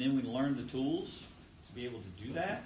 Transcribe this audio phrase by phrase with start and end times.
[0.00, 1.26] and then we learn the tools
[1.66, 2.62] to be able to do that.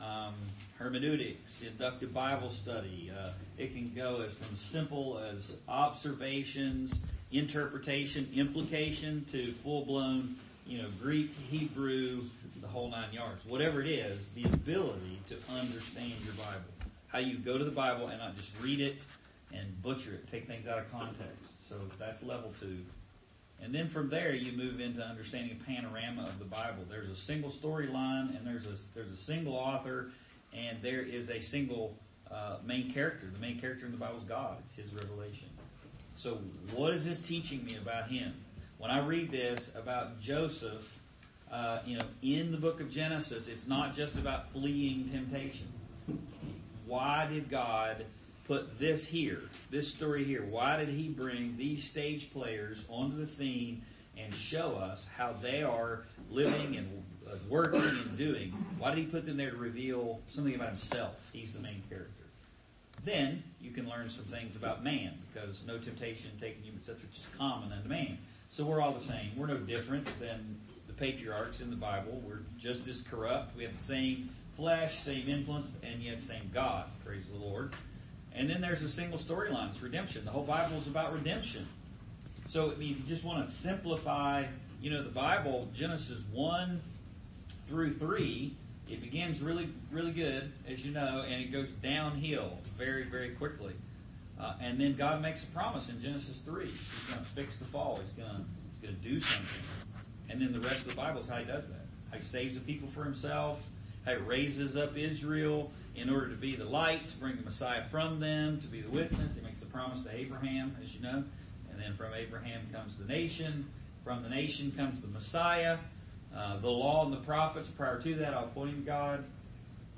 [0.00, 0.34] Um,
[0.78, 3.10] hermeneutics, inductive Bible study.
[3.12, 7.00] Uh, it can go as from simple as observations,
[7.32, 10.36] interpretation, implication to full blown,
[10.68, 12.22] you know, Greek, Hebrew,
[12.60, 13.44] the whole nine yards.
[13.44, 16.70] Whatever it is, the ability to understand your Bible.
[17.08, 19.02] How you go to the Bible and not just read it
[19.52, 21.60] and butcher it, take things out of context.
[21.60, 22.84] So that's level two.
[23.62, 26.84] And then from there, you move into understanding a panorama of the Bible.
[26.88, 30.10] There's a single storyline, and there's a there's a single author,
[30.54, 31.94] and there is a single
[32.30, 33.26] uh, main character.
[33.32, 34.56] The main character in the Bible is God.
[34.64, 35.48] It's His revelation.
[36.16, 36.38] So,
[36.74, 38.32] what is this teaching me about Him?
[38.78, 41.00] When I read this about Joseph,
[41.52, 45.66] uh, you know, in the book of Genesis, it's not just about fleeing temptation.
[46.86, 48.06] Why did God
[48.50, 50.44] put this here, this story here?
[50.44, 53.82] Why did he bring these stage players onto the scene
[54.18, 57.04] and show us how they are living and
[57.48, 58.48] working and doing?
[58.76, 61.30] Why did he put them there to reveal something about himself?
[61.32, 62.24] He's the main character.
[63.04, 67.18] Then you can learn some things about man because no temptation taken you, such which
[67.18, 68.18] is common unto man.
[68.48, 69.30] So we're all the same.
[69.36, 72.20] We're no different than the patriarchs in the Bible.
[72.26, 73.56] We're just as corrupt.
[73.56, 76.86] We have the same flesh, same influence, and yet same God.
[77.04, 77.74] Praise the Lord.
[78.34, 79.70] And then there's a single storyline.
[79.70, 80.24] It's redemption.
[80.24, 81.66] The whole Bible is about redemption.
[82.48, 84.44] So, I mean, if you just want to simplify,
[84.80, 86.80] you know, the Bible, Genesis 1
[87.68, 88.52] through 3,
[88.88, 93.72] it begins really, really good, as you know, and it goes downhill very, very quickly.
[94.40, 96.64] Uh, and then God makes a promise in Genesis 3.
[96.66, 96.74] He's
[97.08, 97.98] going to fix the fall.
[98.00, 99.62] He's going to, he's going to do something.
[100.28, 101.86] And then the rest of the Bible is how he does that.
[102.10, 103.68] How he saves the people for himself,
[104.06, 108.20] he raises up Israel in order to be the light, to bring the Messiah from
[108.20, 109.36] them, to be the witness.
[109.36, 111.24] He makes the promise to Abraham, as you know.
[111.70, 113.66] And then from Abraham comes the nation.
[114.04, 115.78] From the nation comes the Messiah.
[116.34, 119.24] Uh, the law and the prophets prior to that all pointing to God.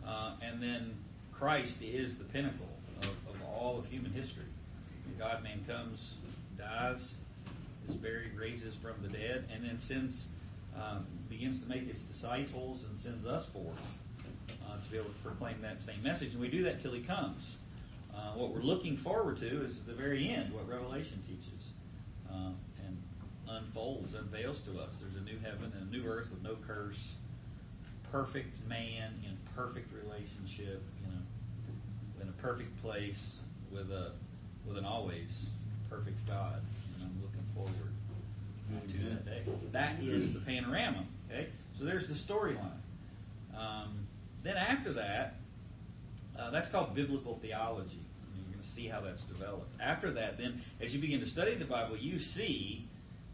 [0.06, 0.94] Uh, and then
[1.32, 2.68] Christ is the pinnacle
[3.02, 4.44] of, of all of human history.
[5.06, 6.18] The God man comes,
[6.58, 7.14] dies,
[7.88, 10.28] is buried, raises from the dead, and then sends
[10.76, 13.80] um, begins to make his disciples and sends us forth
[14.66, 16.32] uh, to be able to proclaim that same message.
[16.32, 17.58] And we do that till he comes.
[18.14, 21.70] Uh, what we're looking forward to is the very end, what Revelation teaches
[22.30, 22.56] um,
[22.86, 23.02] and
[23.48, 25.00] unfolds, unveils to us.
[25.00, 27.14] There's a new heaven and a new earth with no curse,
[28.10, 33.40] perfect man in perfect relationship, you know, in a perfect place
[33.70, 34.12] with a
[34.66, 35.50] with an always
[35.90, 36.60] perfect God.
[36.94, 37.92] And I'm looking forward
[39.24, 39.72] that.
[39.72, 41.04] That is the panorama.
[41.30, 42.70] Okay, so there's the storyline.
[43.56, 44.06] Um,
[44.42, 45.36] then after that,
[46.38, 48.00] uh, that's called biblical theology.
[48.34, 49.68] You're going to see how that's developed.
[49.80, 52.86] After that, then, as you begin to study the Bible, you see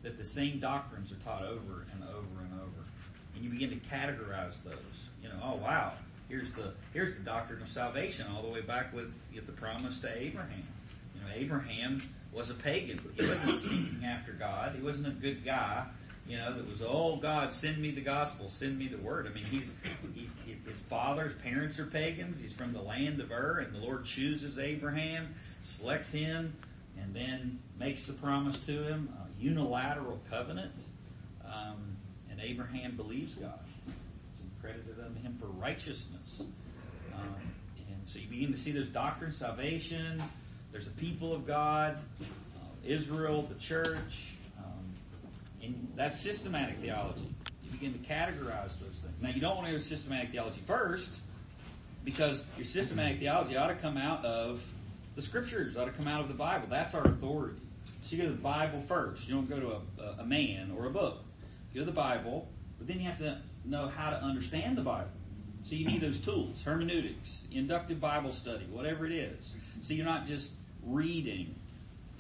[0.02, 2.86] that the same doctrines are taught over and over and over,
[3.34, 5.08] and you begin to categorize those.
[5.22, 5.92] You know, oh wow,
[6.28, 9.98] here's the here's the doctrine of salvation all the way back with, with the promise
[10.00, 10.66] to Abraham.
[11.14, 12.02] You know, Abraham
[12.32, 13.00] was a pagan.
[13.18, 14.74] He wasn't seeking after God.
[14.76, 15.86] He wasn't a good guy.
[16.28, 19.26] You know, that was, oh God, send me the gospel, send me the word.
[19.26, 19.74] I mean, he's
[20.14, 20.28] he,
[20.66, 22.38] his father's parents are pagans.
[22.38, 26.54] He's from the land of Ur, and the Lord chooses Abraham, selects him,
[27.00, 30.84] and then makes the promise to him, a unilateral covenant.
[31.46, 31.96] Um,
[32.30, 33.60] and Abraham believes God.
[34.30, 36.42] It's credited unto him for righteousness.
[37.14, 37.34] Um,
[37.88, 40.20] and so you begin to see those doctrine, salvation.
[40.78, 42.24] There's a people of God, uh,
[42.84, 44.36] Israel, the church.
[44.60, 44.64] Um,
[45.60, 47.26] and that's systematic theology.
[47.64, 49.20] You begin to categorize those things.
[49.20, 51.18] Now, you don't want to go systematic theology first,
[52.04, 54.72] because your systematic theology ought to come out of
[55.16, 56.68] the scriptures, ought to come out of the Bible.
[56.70, 57.58] That's our authority.
[58.02, 59.26] So you go to the Bible first.
[59.26, 61.24] You don't go to a, a man or a book.
[61.72, 62.46] You go to the Bible,
[62.78, 65.10] but then you have to know how to understand the Bible.
[65.64, 69.56] So you need those tools, hermeneutics, inductive Bible study, whatever it is.
[69.80, 70.52] So you're not just
[70.84, 71.54] reading.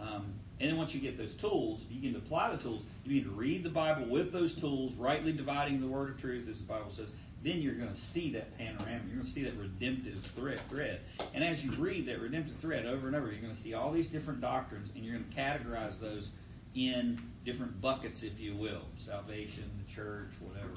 [0.00, 2.82] Um, and then once you get those tools, you can apply the tools.
[3.04, 6.48] You need to read the Bible with those tools, rightly dividing the word of truth,
[6.48, 7.10] as the Bible says.
[7.44, 9.00] Then you're going to see that panorama.
[9.06, 10.60] You're going to see that redemptive thread.
[10.68, 11.00] thread.
[11.34, 13.92] And as you read that redemptive thread over and over, you're going to see all
[13.92, 16.30] these different doctrines, and you're going to categorize those
[16.74, 20.72] in different buckets, if you will salvation, the church, whatever.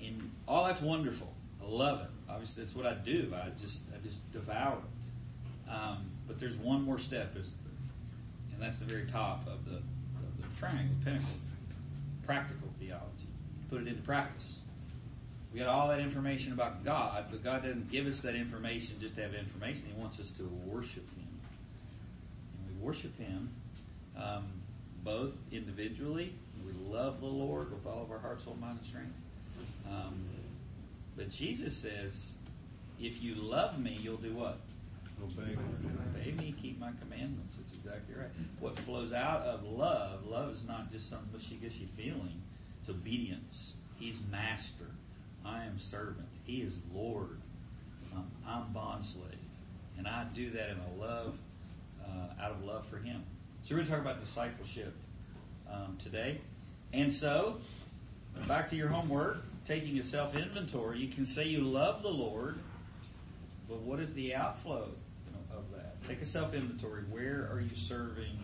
[0.00, 1.32] And all that's wonderful.
[1.62, 2.08] I love it.
[2.28, 3.32] Obviously, that's what I do.
[3.34, 4.93] I just I just devour it.
[5.70, 7.54] Um, but there's one more step, is
[8.52, 11.26] and that's the very top of the, of the triangle, pinnacle.
[12.24, 13.28] Practical theology.
[13.68, 14.60] Put it into practice.
[15.52, 19.16] We got all that information about God, but God doesn't give us that information just
[19.16, 19.84] to have information.
[19.94, 21.28] He wants us to worship Him.
[22.58, 23.50] And we worship Him
[24.16, 24.46] um,
[25.02, 26.34] both individually.
[26.64, 29.14] We love the Lord with all of our heart, soul, mind, and strength.
[29.88, 30.24] Um,
[31.16, 32.34] but Jesus says,
[33.00, 34.58] if you love me, you'll do what?
[35.22, 35.56] Obey me.
[36.14, 37.56] Obey me, keep my commandments.
[37.56, 38.30] That's exactly right.
[38.60, 42.42] What flows out of love, love is not just some mushy-gushy feeling.
[42.80, 43.74] It's obedience.
[43.98, 44.86] He's master.
[45.44, 46.28] I am servant.
[46.44, 47.38] He is Lord.
[48.14, 49.24] Um, I'm bond slave.
[49.96, 51.38] And I do that in a love,
[52.04, 53.22] uh, out of love for Him.
[53.62, 54.94] So we're going to talk about discipleship
[55.70, 56.40] um, today.
[56.92, 57.58] And so,
[58.46, 62.58] back to your homework, taking a self-inventory, you can say you love the Lord,
[63.68, 64.90] but what is the outflow?
[66.06, 67.04] Take a self-inventory.
[67.08, 68.38] Where are you serving?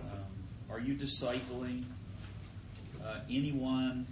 [0.00, 0.20] Um,
[0.70, 1.82] are you discipling
[3.04, 4.06] uh, anyone?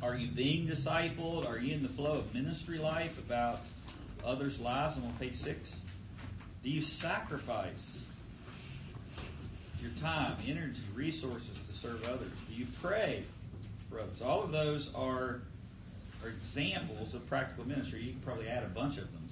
[0.00, 1.44] Are you being discipled?
[1.48, 3.58] Are you in the flow of ministry life about
[4.24, 4.96] others' lives?
[4.96, 5.74] I'm on page six.
[6.62, 8.00] Do you sacrifice
[9.80, 12.30] your time, energy, resources to serve others?
[12.48, 13.24] Do you pray
[13.90, 14.22] for others?
[14.22, 15.40] All of those are,
[16.22, 18.02] are examples of practical ministry.
[18.02, 19.28] You can probably add a bunch of them.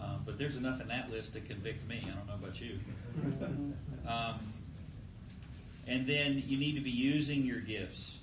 [0.00, 2.02] Uh, but there's enough in that list to convict me.
[2.04, 2.78] I don't know about you.
[4.08, 4.40] Um,
[5.86, 8.20] and then you need to be using your gifts,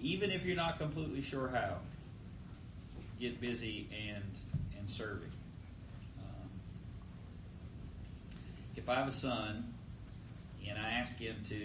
[0.00, 1.76] even if you're not completely sure how.
[3.20, 4.24] Get busy and
[4.78, 5.32] and serving.
[6.18, 6.48] Um,
[8.76, 9.74] if I have a son
[10.68, 11.62] and I ask him to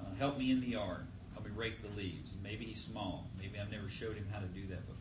[0.00, 2.34] uh, help me in the yard, help me rake the leaves.
[2.42, 3.26] Maybe he's small.
[3.38, 4.99] Maybe I've never showed him how to do that before.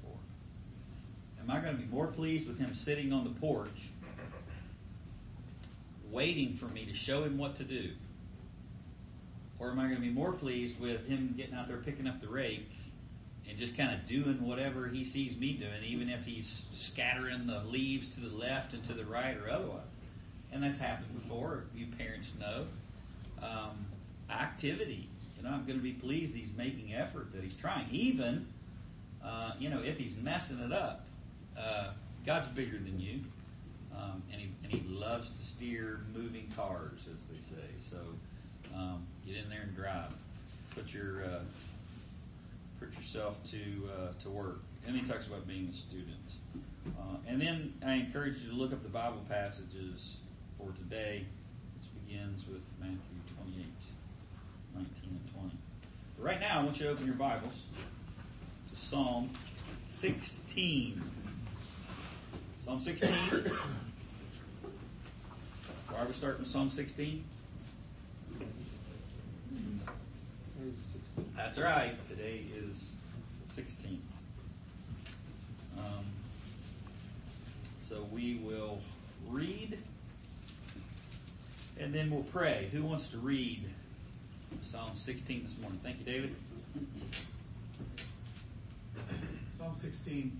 [1.49, 3.89] Am I going to be more pleased with him sitting on the porch,
[6.11, 7.89] waiting for me to show him what to do?
[9.57, 12.21] Or am I going to be more pleased with him getting out there picking up
[12.21, 12.69] the rake
[13.49, 17.63] and just kind of doing whatever he sees me doing, even if he's scattering the
[17.63, 19.89] leaves to the left and to the right or otherwise?
[20.53, 21.63] And that's happened before.
[21.75, 22.67] You parents know.
[23.41, 23.87] Um,
[24.29, 25.09] activity.
[25.35, 27.87] You know, I'm going to be pleased he's making effort, that he's trying.
[27.89, 28.45] Even,
[29.25, 31.07] uh, you know, if he's messing it up.
[31.59, 31.91] Uh,
[32.25, 33.21] God's bigger than you,
[33.95, 37.67] um, and, he, and He loves to steer moving cars, as they say.
[37.89, 37.97] So
[38.75, 40.13] um, get in there and drive.
[40.75, 41.39] Put your uh,
[42.79, 44.61] put yourself to uh, to work.
[44.88, 46.33] And he talks about being a student.
[46.88, 50.17] Uh, and then I encourage you to look up the Bible passages
[50.57, 51.25] for today.
[51.77, 52.97] This begins with Matthew
[53.44, 53.65] 28,
[54.75, 55.51] 19 and 20.
[56.17, 57.65] But right now, I want you to open your Bibles
[58.71, 59.29] to Psalm
[59.85, 61.19] 16.
[62.69, 63.10] Psalm 16.
[65.89, 67.24] Why are we starting Psalm 16?
[71.36, 71.95] That's right.
[72.07, 72.92] Today is
[73.44, 73.98] the 16th.
[75.80, 76.06] Um,
[77.81, 78.77] so we will
[79.27, 79.80] read
[81.80, 82.69] and then we'll pray.
[82.71, 83.63] Who wants to read
[84.62, 85.80] Psalm 16 this morning?
[85.81, 86.36] Thank you, David.
[89.57, 90.39] Psalm 16.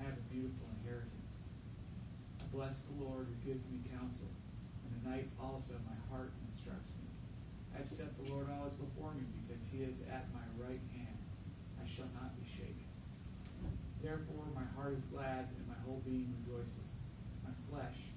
[0.00, 1.42] I have a beautiful inheritance.
[2.40, 4.30] I bless the Lord who gives me counsel.
[4.86, 7.10] In the night also my heart instructs me.
[7.74, 11.18] I have set the Lord always before me because he is at my right hand.
[11.76, 12.88] I shall not be shaken.
[14.02, 17.02] Therefore my heart is glad and my whole being rejoices.
[17.42, 18.14] My flesh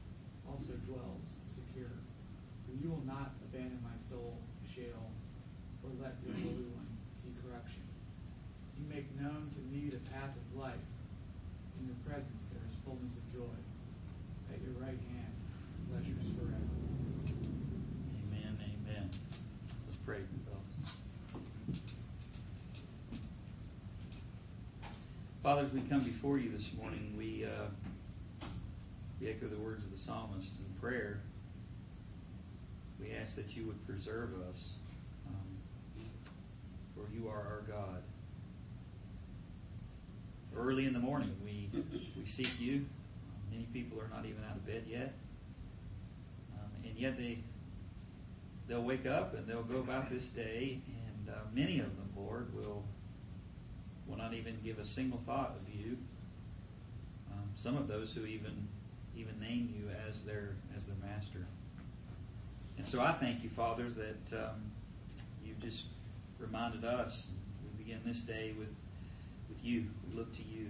[0.47, 1.97] also dwells secure.
[2.65, 5.11] For you will not abandon my soul to Sheol
[5.83, 7.83] or let your Holy One see corruption.
[8.77, 10.90] You make known to me the path of life.
[11.81, 13.57] In your presence there is fullness of joy.
[14.53, 15.33] At your right hand,
[15.89, 16.69] pleasures forever.
[18.21, 19.09] Amen, amen.
[19.87, 21.79] Let's pray, fellas.
[25.41, 28.45] Father, as we come before you this morning, we, uh,
[29.19, 31.21] we echo the words of the psalmist in prayer.
[32.99, 34.73] We ask that you would preserve us,
[35.27, 36.05] um,
[36.95, 38.03] for you are our God.
[40.55, 41.69] Early in the morning, we,
[42.17, 42.85] we seek you.
[43.51, 45.13] Many people are not even out of bed yet.
[46.53, 47.39] Um, and yet they,
[48.67, 52.53] they'll wake up and they'll go about this day, and uh, many of them, Lord,
[52.53, 52.83] will
[54.07, 55.97] will not even give a single thought of you.
[57.31, 58.67] Um, some of those who even
[59.15, 61.45] even name you as their as their master.
[62.77, 64.71] And so I thank you, Father, that um,
[65.45, 65.85] you've just
[66.39, 67.27] reminded us.
[67.63, 68.69] We begin this day with,
[69.51, 69.85] with you.
[70.09, 70.67] We look to you.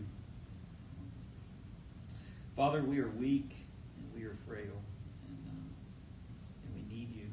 [2.55, 3.65] Father, we are weak
[3.97, 4.81] and we are frail,
[5.27, 5.69] and, um,
[6.65, 7.27] and we need you.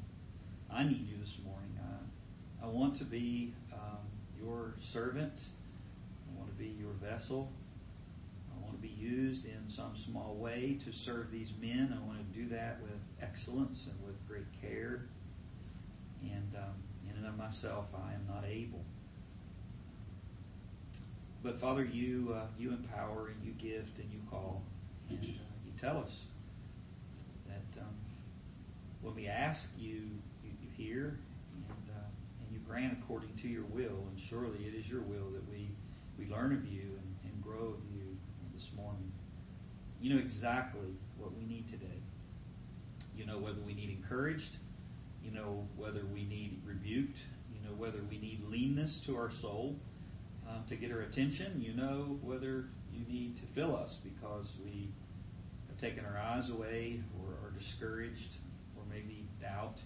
[0.70, 1.78] I need you this morning.
[1.80, 3.98] I, I want to be um,
[4.38, 5.40] your servant.
[6.30, 7.50] I want to be your vessel.
[8.54, 11.96] I want to be used in some small way to serve these men.
[11.96, 15.06] I want to do that with excellence and with great care.
[16.22, 16.74] And um,
[17.08, 18.84] in and of myself, I am not able.
[21.42, 24.62] But Father, you uh, you empower and you gift and you call
[25.08, 25.26] and uh,
[25.64, 26.24] you tell us
[27.46, 27.94] that um,
[29.02, 30.10] when we ask you,
[30.44, 31.18] you, you hear
[31.68, 32.08] and uh,
[32.42, 34.06] and you grant according to your will.
[34.08, 35.70] And surely it is your will that we
[36.18, 38.16] we learn of you and, and grow of you
[38.52, 39.12] this morning.
[40.00, 42.02] You know exactly what we need today.
[43.16, 44.56] You know whether we need encouraged.
[45.24, 47.18] You know whether we need rebuked.
[47.54, 49.78] You know whether we need leanness to our soul
[50.48, 51.62] uh, to get her attention.
[51.64, 54.88] You know whether you need to fill us because we
[55.68, 58.36] have taken our eyes away or are discouraged
[58.76, 59.78] or maybe doubt.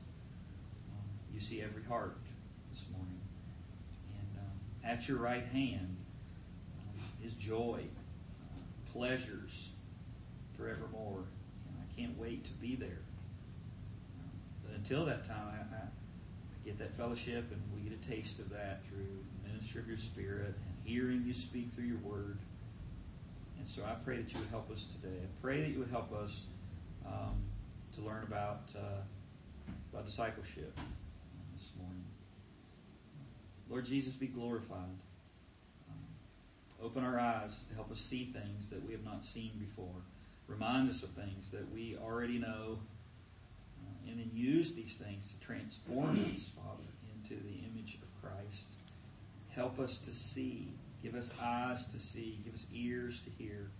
[0.90, 2.19] Um, you see every heart
[2.71, 3.21] this morning.
[4.14, 5.97] And um, at your right hand
[6.78, 7.83] um, is joy,
[8.42, 9.71] uh, pleasures
[10.57, 11.25] forevermore.
[11.69, 13.02] And I can't wait to be there.
[14.19, 14.31] Um,
[14.64, 15.87] but until that time, I, I
[16.64, 19.25] get that fellowship and we get a taste of that through
[19.71, 22.38] of your spirit and hearing you speak through your word.
[23.59, 25.16] And so I pray that you would help us today.
[25.23, 26.47] I pray that you would help us
[27.07, 27.42] um,
[27.95, 29.02] to learn about uh,
[29.92, 30.78] about discipleship
[31.54, 32.04] this morning.
[33.71, 34.99] Lord Jesus, be glorified.
[35.88, 40.02] Um, open our eyes to help us see things that we have not seen before.
[40.49, 42.81] Remind us of things that we already know,
[43.81, 48.82] uh, and then use these things to transform us, Father, into the image of Christ.
[49.55, 50.73] Help us to see.
[51.03, 52.41] Give us eyes to see.
[52.45, 53.71] Give us ears to hear.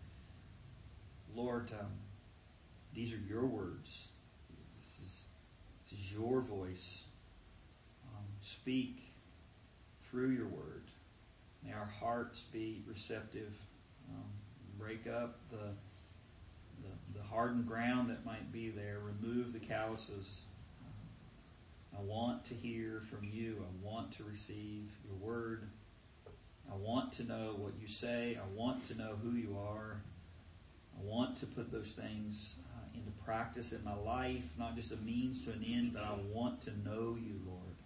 [1.35, 1.87] Lord, um,
[2.95, 4.09] these are your words.
[4.77, 5.27] This is,
[5.83, 7.05] this is your voice.
[8.05, 9.03] Um, speak
[10.11, 10.83] through your word.
[11.65, 13.55] May our hearts be receptive.
[14.11, 14.25] Um,
[14.79, 15.71] break up the,
[16.83, 18.99] the, the hardened ground that might be there.
[18.99, 20.43] Remove the calluses.
[21.97, 23.63] I want to hear from you.
[23.63, 25.69] I want to receive your word.
[26.71, 28.39] I want to know what you say.
[28.41, 30.01] I want to know who you are.
[30.99, 34.97] I want to put those things uh, into practice in my life, not just a
[34.97, 37.77] means to an end, but I want to know you, Lord.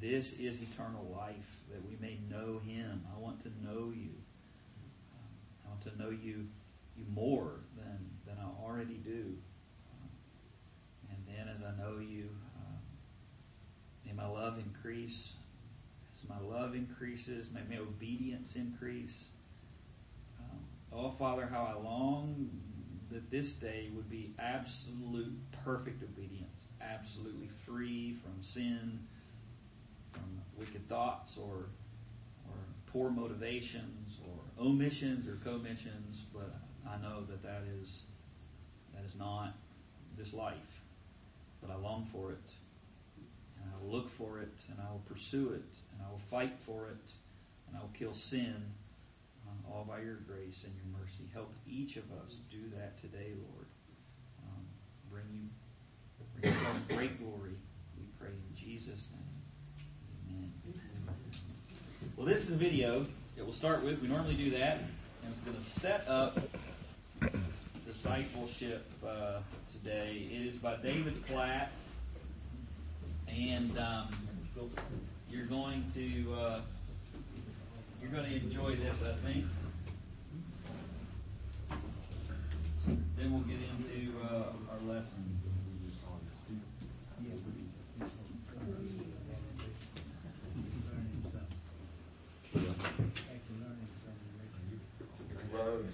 [0.00, 3.04] This is eternal life, that we may know him.
[3.14, 4.10] I want to know you.
[5.14, 6.46] Um, I want to know you,
[6.96, 9.36] you more than, than I already do.
[9.92, 10.10] Um,
[11.10, 12.28] and then as I know you,
[14.14, 15.36] may my love increase.
[16.12, 19.28] As my love increases, may my obedience increase.
[20.38, 20.58] Um,
[20.92, 22.50] oh, Father, how I long
[23.10, 29.00] that this day would be absolute perfect obedience, absolutely free from sin,
[30.12, 31.66] from wicked thoughts or
[32.46, 32.56] or
[32.86, 36.54] poor motivations or omissions or commissions, but
[36.88, 38.02] I know that that is
[38.94, 39.54] that is not
[40.16, 40.80] this life.
[41.60, 42.42] But I long for it,
[43.84, 47.10] will look for it, and I will pursue it, and I will fight for it,
[47.68, 48.72] and I will kill sin,
[49.46, 51.24] um, all by your grace and your mercy.
[51.32, 53.66] Help each of us do that today, Lord.
[54.42, 54.64] Um,
[55.10, 55.48] bring you
[56.40, 57.56] bring yourself great glory.
[57.98, 60.36] We pray in Jesus' name.
[60.36, 60.52] Amen.
[62.16, 64.00] Well, this is a video that we'll start with.
[64.00, 66.38] We normally do that, and it's going to set up
[67.86, 69.38] discipleship uh,
[69.70, 70.28] today.
[70.30, 71.72] It is by David Platt,
[73.36, 74.08] and um,
[75.28, 76.60] you're going to uh,
[78.00, 79.44] you're going to enjoy this, I think.
[83.16, 85.40] Then we'll get into uh, our lesson.
[95.52, 95.84] Love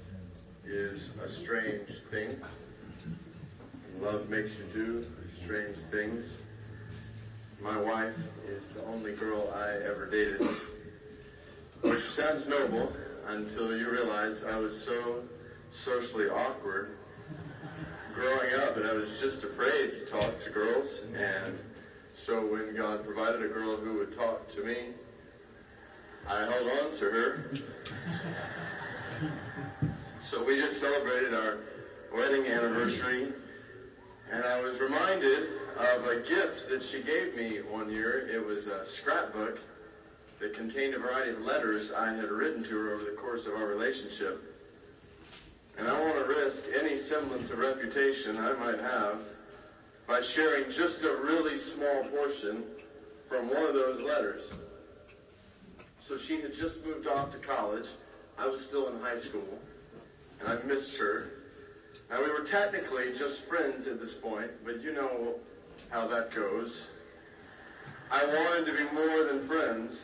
[0.65, 2.37] is a strange thing.
[4.01, 6.35] Love makes you do strange things.
[7.63, 8.17] My wife
[8.49, 10.41] is the only girl I ever dated,
[11.83, 12.91] which sounds noble
[13.27, 15.25] until you realize I was so
[15.71, 16.97] socially awkward
[18.15, 21.01] growing up and I was just afraid to talk to girls.
[21.15, 21.59] And
[22.15, 24.95] so when God provided a girl who would talk to me,
[26.27, 27.51] I held on to her.
[30.21, 31.59] So we just celebrated our
[32.15, 33.33] wedding anniversary,
[34.31, 38.29] and I was reminded of a gift that she gave me one year.
[38.29, 39.59] It was a scrapbook
[40.39, 43.55] that contained a variety of letters I had written to her over the course of
[43.55, 44.43] our relationship.
[45.79, 49.19] And I want to risk any semblance of reputation I might have
[50.07, 52.65] by sharing just a really small portion
[53.29, 54.43] from one of those letters.
[55.99, 57.87] So she had just moved off to college.
[58.39, 59.59] I was still in high school,
[60.41, 61.31] and I missed her.
[62.11, 65.37] Now, we were technically just friends at this point, but you know
[65.91, 66.87] how that goes.
[68.11, 70.01] I wanted to be more than friends.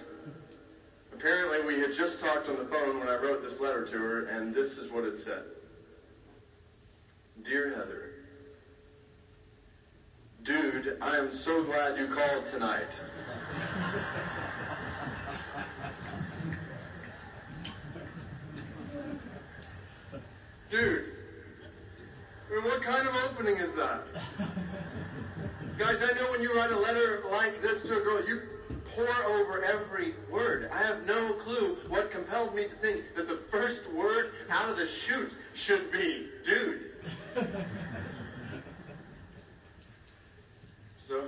[1.12, 4.26] Apparently, we had just talked on the phone when I wrote this letter to her,
[4.26, 5.44] and this is what it said
[7.42, 8.12] Dear Heather,
[10.42, 12.86] Dude, I am so glad you called tonight.
[20.70, 21.04] Dude,
[22.48, 24.02] I mean, what kind of opening is that?
[25.78, 28.40] Guys, I know when you write a letter like this to a girl, you
[28.94, 30.70] pour over every word.
[30.72, 34.78] I have no clue what compelled me to think that the first word out of
[34.78, 36.92] the chute should be, dude.
[41.06, 41.24] so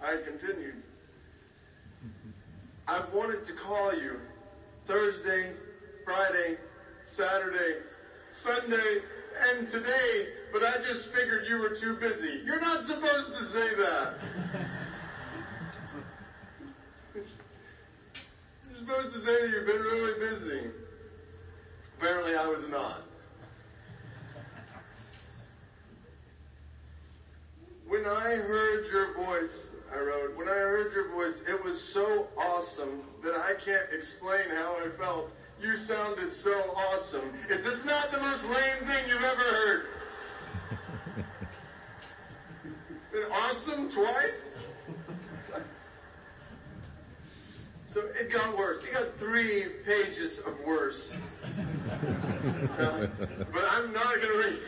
[0.00, 0.82] I continued.
[2.88, 4.18] I've wanted to call you
[4.86, 5.52] Thursday,
[6.06, 6.56] Friday,
[7.04, 7.80] Saturday,
[8.30, 9.02] Sunday,
[9.50, 12.40] and today, but I just figured you were too busy.
[12.44, 14.14] You're not supposed to say that.
[17.14, 17.24] You're
[18.78, 20.62] supposed to say that you've been really busy.
[21.98, 23.02] Apparently, I was not.
[27.86, 32.28] When I heard your voice, I wrote, when I heard your voice, it was so
[32.38, 35.30] awesome that I can't explain how I felt.
[35.60, 37.32] You sounded so awesome.
[37.50, 39.86] Is this not the most lame thing you've ever heard?
[43.12, 44.56] Been awesome twice?
[47.92, 48.84] So it got worse.
[48.84, 51.12] It got three pages of worse.
[52.78, 53.08] Uh,
[53.52, 54.58] but I'm not going to read.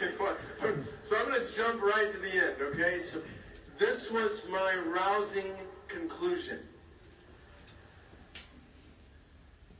[1.05, 3.01] So I'm going to jump right to the end, okay?
[3.01, 3.23] So
[3.79, 5.55] this was my rousing
[5.87, 6.59] conclusion.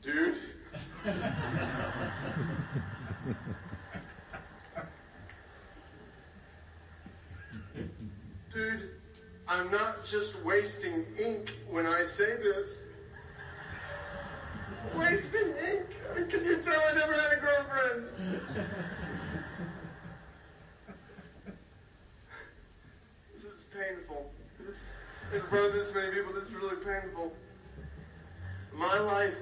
[0.01, 0.37] Dude.
[8.53, 8.91] Dude,
[9.47, 12.67] I'm not just wasting ink when I say this.
[14.95, 15.87] Wasting ink?
[16.11, 18.05] I mean, can you tell I never had a girlfriend?
[23.33, 24.29] this is painful.
[25.33, 27.33] In front of this many people, this is really painful.
[28.71, 29.35] My life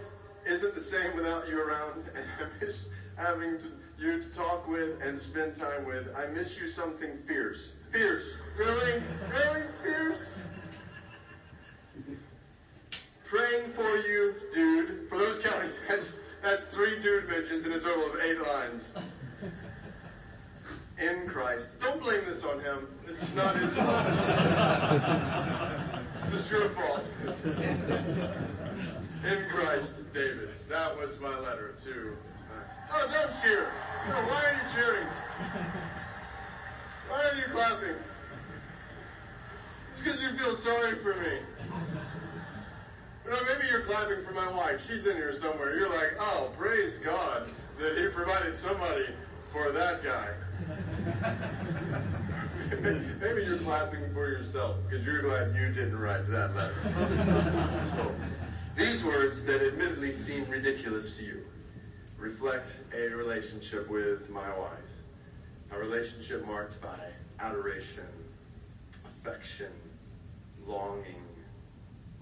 [0.45, 2.85] isn't the same without you around, and I miss
[3.17, 6.07] having to, you to talk with and spend time with.
[6.15, 7.73] I miss you something fierce.
[7.91, 8.23] Fierce.
[8.61, 9.01] Really?
[9.31, 10.37] Really fierce?
[13.25, 15.09] Praying for you, dude.
[15.09, 18.91] For those counting, that's, that's three dude mentions in a total of eight lines.
[20.99, 21.81] In Christ.
[21.81, 22.87] Don't blame this on him.
[23.03, 24.05] This is not his fault.
[26.29, 27.03] this is your fault.
[29.25, 30.49] In Christ, David.
[30.69, 32.15] That was my letter to.
[32.51, 32.61] Uh,
[32.93, 33.71] oh, don't cheer.
[34.05, 35.07] Why are you cheering?
[37.09, 37.95] Why are you clapping?
[40.03, 41.39] Because you feel sorry for me.
[43.25, 44.81] Maybe you're clapping for my wife.
[44.87, 45.77] She's in here somewhere.
[45.77, 47.47] You're like, oh, praise God
[47.79, 49.07] that he provided somebody
[49.51, 50.29] for that guy.
[53.19, 56.75] maybe you're clapping for yourself because you're glad you didn't write that letter.
[57.95, 58.15] so,
[58.75, 61.45] these words that admittedly seem ridiculous to you
[62.17, 64.77] reflect a relationship with my wife.
[65.71, 66.99] A relationship marked by
[67.39, 68.05] adoration,
[69.05, 69.71] affection,
[70.67, 71.23] longing,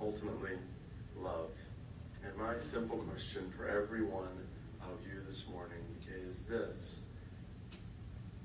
[0.02, 0.58] ultimately
[1.21, 1.49] love.
[2.23, 4.38] And my simple question for every one
[4.82, 5.84] of you this morning
[6.30, 6.95] is this.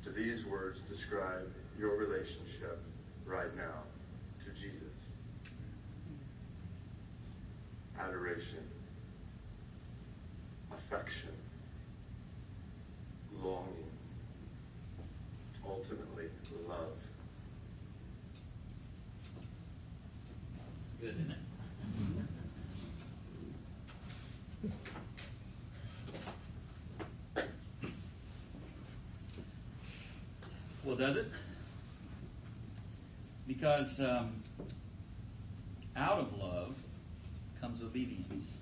[0.05, 2.79] Do these words describe your relationship
[3.25, 3.83] right now
[4.45, 4.71] to Jesus?
[7.99, 8.65] Adoration,
[10.73, 11.31] affection,
[13.43, 13.91] longing,
[15.67, 16.25] ultimately
[16.69, 16.93] love.
[20.83, 21.39] It's good, isn't it?
[30.83, 31.27] Well, does it?
[33.47, 34.43] Because um,
[35.95, 36.75] out of love
[37.61, 38.53] comes obedience.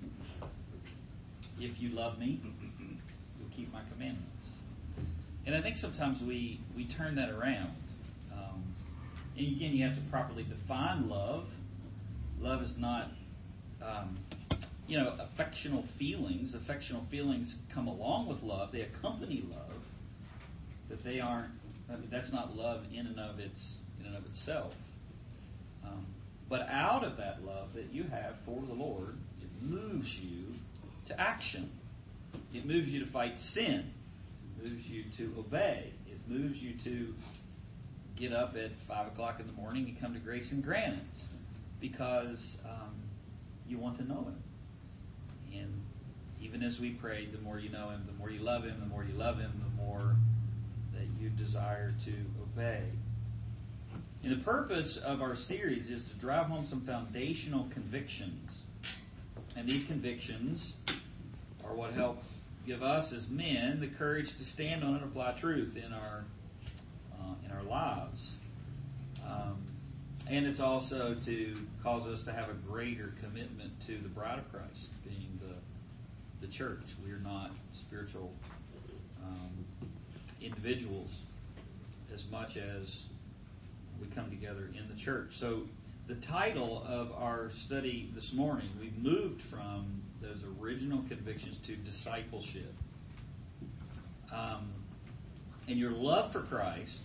[1.61, 4.49] If you love me, you'll keep my commandments.
[5.45, 7.75] And I think sometimes we, we turn that around.
[8.33, 8.63] Um,
[9.37, 11.45] And again, you have to properly define love.
[12.43, 13.09] Love is not,
[13.81, 14.17] um,
[14.85, 16.53] you know, affectional feelings.
[16.53, 18.73] Affectional feelings come along with love.
[18.73, 19.79] They accompany love,
[20.89, 21.51] but they aren't.
[21.89, 24.75] I mean, that's not love in and of its in and of itself.
[25.85, 26.05] Um,
[26.49, 30.53] but out of that love that you have for the Lord, it moves you
[31.05, 31.71] to action.
[32.53, 33.93] It moves you to fight sin.
[34.57, 35.93] It moves you to obey.
[36.07, 37.15] It moves you to
[38.17, 40.99] get up at five o'clock in the morning and come to Grace and Granite
[41.83, 42.93] because um,
[43.67, 44.41] you want to know Him.
[45.53, 45.81] And
[46.41, 48.85] even as we prayed, the more you know Him, the more you love Him, the
[48.85, 50.15] more you love Him, the more
[50.93, 52.83] that you desire to obey.
[54.23, 58.61] And the purpose of our series is to drive home some foundational convictions.
[59.57, 60.75] And these convictions
[61.65, 62.23] are what help
[62.65, 66.23] give us as men the courage to stand on and apply truth in our
[67.19, 68.37] uh, in our lives.
[69.27, 69.62] Um,
[70.29, 74.51] and it's also to cause us to have a greater commitment to the bride of
[74.51, 75.55] Christ, being the
[76.45, 76.81] the church.
[77.05, 78.33] We are not spiritual
[79.23, 79.65] um,
[80.41, 81.21] individuals
[82.13, 83.05] as much as
[84.01, 85.37] we come together in the church.
[85.37, 85.63] So
[86.07, 92.73] the title of our study this morning, we moved from those original convictions to discipleship.
[94.33, 94.69] Um,
[95.69, 97.03] and your love for Christ,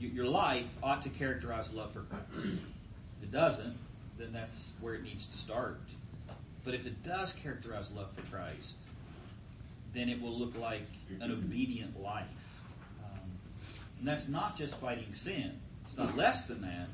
[0.00, 2.24] your life ought to characterize love for Christ.
[2.34, 3.76] If it doesn't,
[4.18, 5.80] then that's where it needs to start.
[6.64, 8.78] But if it does characterize love for Christ,
[9.94, 10.86] then it will look like
[11.20, 12.26] an obedient life.
[13.02, 13.30] Um,
[13.98, 15.52] and that's not just fighting sin.
[15.86, 16.88] It's not less than that,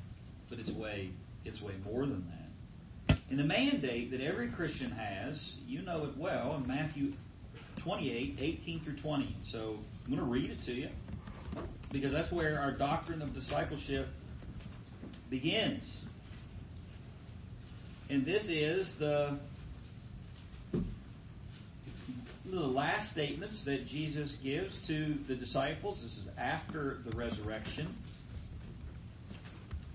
[0.49, 1.11] but it's way
[1.45, 3.19] it's way more than that.
[3.29, 7.13] And the mandate that every Christian has, you know it well, in Matthew
[7.77, 9.37] 28, 18 through 20.
[9.43, 10.89] So I'm going to read it to you
[11.95, 14.09] because that's where our doctrine of discipleship
[15.31, 16.05] begins.
[18.11, 19.39] And this is the
[22.47, 26.03] the last statements that Jesus gives to the disciples.
[26.03, 27.87] This is after the resurrection.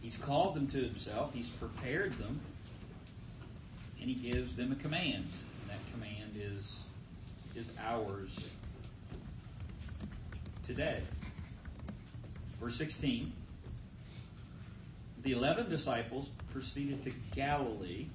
[0.01, 1.33] He's called them to himself.
[1.33, 2.39] He's prepared them.
[3.99, 5.27] And he gives them a command.
[5.61, 6.81] And that command is,
[7.55, 8.51] is ours
[10.63, 11.01] today.
[12.59, 13.31] Verse 16.
[15.21, 18.07] The eleven disciples proceeded to Galilee,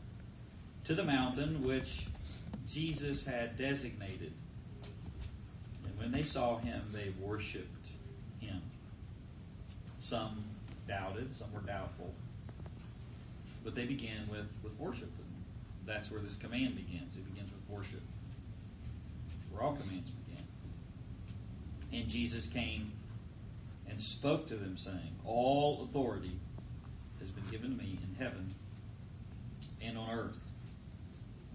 [0.85, 2.07] to the mountain which
[2.69, 4.33] Jesus had designated.
[5.85, 7.87] And when they saw him, they worshiped
[8.41, 8.63] him.
[10.01, 10.45] Some
[10.89, 12.13] doubted, some were doubtful.
[13.63, 15.11] But they began with, with worship.
[15.19, 17.17] And that's where this command begins.
[17.17, 18.03] It begins with worship.
[19.51, 20.43] Where all commands begin.
[21.93, 22.93] And Jesus came
[23.89, 26.39] and spoke to them, saying, All authority
[27.19, 28.55] has been given to me in heaven
[29.83, 30.49] and on earth.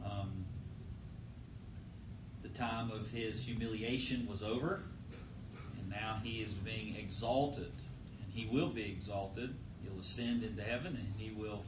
[0.05, 0.45] Um,
[2.41, 4.83] the time of his humiliation was over,
[5.77, 7.71] and now he is being exalted
[8.29, 9.53] and he will be exalted.
[9.83, 11.63] He'll ascend into heaven, and he will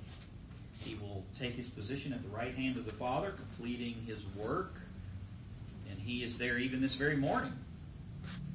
[0.79, 4.81] he will take his position at the right hand of the Father, completing his work.
[5.89, 7.53] And he is there even this very morning.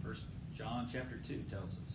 [0.02, 1.85] First John chapter two tells us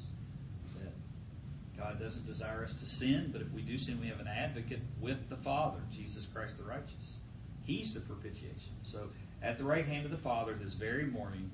[1.82, 4.82] God doesn't desire us to sin, but if we do sin, we have an advocate
[5.00, 7.17] with the Father, Jesus Christ the righteous.
[7.63, 8.74] He's the propitiation.
[8.84, 9.10] So
[9.41, 11.50] at the right hand of the Father this very morning,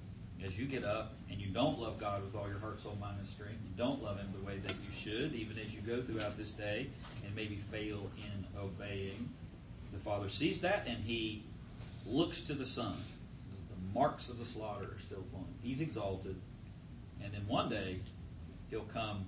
[0.45, 3.19] as you get up and you don't love God with all your heart, soul, mind,
[3.19, 6.01] and strength, you don't love Him the way that you should, even as you go
[6.01, 6.87] throughout this day
[7.25, 9.29] and maybe fail in obeying,
[9.93, 11.43] the Father sees that and He
[12.05, 12.95] looks to the Son.
[13.69, 15.55] The marks of the slaughter are still flowing.
[15.63, 16.35] He's exalted,
[17.23, 17.99] and then one day
[18.69, 19.25] He'll come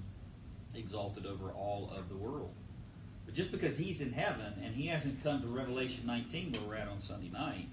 [0.75, 2.53] exalted over all of the world.
[3.25, 6.75] But just because He's in heaven and He hasn't come to Revelation 19 where we're
[6.75, 7.67] at on Sunday night,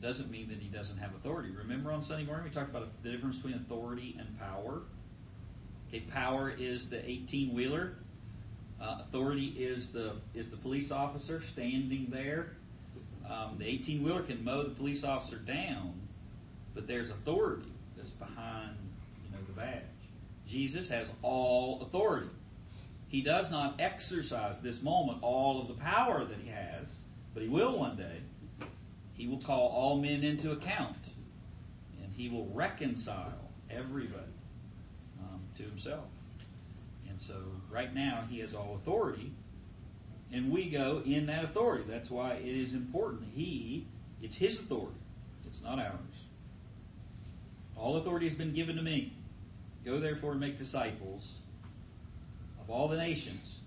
[0.00, 1.50] doesn't mean that he doesn't have authority.
[1.50, 4.82] Remember on Sunday morning we talked about the difference between authority and power.
[5.88, 7.94] Okay, power is the 18 wheeler.
[8.80, 12.52] Uh, authority is the is the police officer standing there.
[13.28, 15.92] Um, the 18 wheeler can mow the police officer down,
[16.74, 18.76] but there's authority that's behind
[19.24, 19.82] you know the badge.
[20.50, 22.28] Jesus has all authority.
[23.08, 26.96] He does not exercise this moment all of the power that he has,
[27.34, 28.18] but he will one day.
[29.14, 30.96] He will call all men into account,
[32.02, 34.32] and he will reconcile everybody
[35.20, 36.04] um, to himself.
[37.08, 37.34] And so,
[37.70, 39.32] right now, he has all authority,
[40.32, 41.84] and we go in that authority.
[41.86, 43.28] That's why it is important.
[43.34, 43.86] He,
[44.22, 44.98] it's his authority,
[45.46, 46.24] it's not ours.
[47.76, 49.12] All authority has been given to me.
[49.84, 51.38] Go therefore and make disciples
[52.60, 53.60] of all the nations,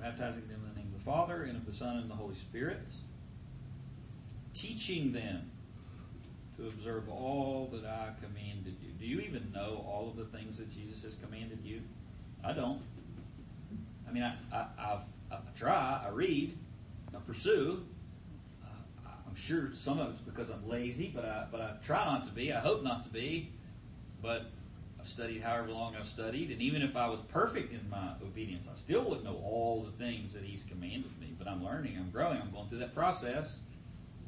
[0.00, 2.34] baptizing them in the name of the Father and of the Son and the Holy
[2.34, 2.82] Spirit,
[4.54, 5.50] teaching them
[6.56, 8.90] to observe all that I commanded you.
[8.98, 11.80] Do you even know all of the things that Jesus has commanded you?
[12.44, 12.82] I don't.
[14.08, 16.56] I mean, I, I, I've, I try, I read,
[17.14, 17.84] I pursue.
[18.62, 22.24] Uh, I'm sure some of it's because I'm lazy, but I, but I try not
[22.26, 22.52] to be.
[22.52, 23.52] I hope not to be.
[24.20, 24.50] But
[25.02, 28.68] I've studied however long I've studied, and even if I was perfect in my obedience,
[28.70, 31.34] I still wouldn't know all the things that He's commanded me.
[31.36, 33.58] But I'm learning, I'm growing, I'm going through that process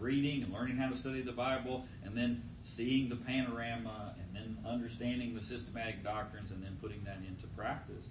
[0.01, 4.59] reading and learning how to study the Bible, and then seeing the panorama, and then
[4.69, 8.09] understanding the systematic doctrines, and then putting that into practice.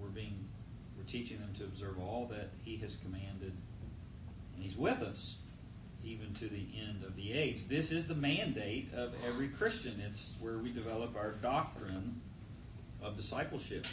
[0.00, 0.48] We're being,
[0.96, 3.52] we're teaching them to observe all that He has commanded,
[4.54, 5.36] and He's with us
[6.08, 7.68] even to the end of the age.
[7.68, 10.02] This is the mandate of every Christian.
[10.08, 12.20] It's where we develop our doctrine
[13.02, 13.86] of discipleship.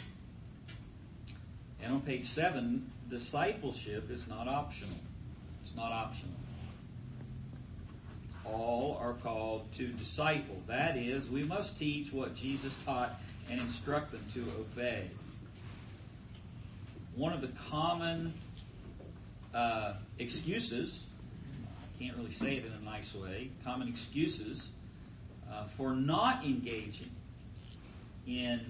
[1.82, 4.96] And on page seven, discipleship is not optional.
[5.62, 6.34] It's not optional.
[8.44, 10.62] All are called to disciple.
[10.68, 15.10] That is, we must teach what Jesus taught and instruct them to obey.
[17.14, 18.34] One of the common
[19.52, 21.04] uh, excuses,
[21.98, 24.70] can't really say it in a nice way, common excuses
[25.50, 27.10] uh, for not engaging
[28.26, 28.60] in,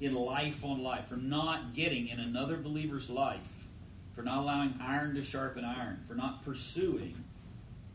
[0.00, 3.66] in life on life, for not getting in another believer's life,
[4.14, 7.24] for not allowing iron to sharpen iron, for not pursuing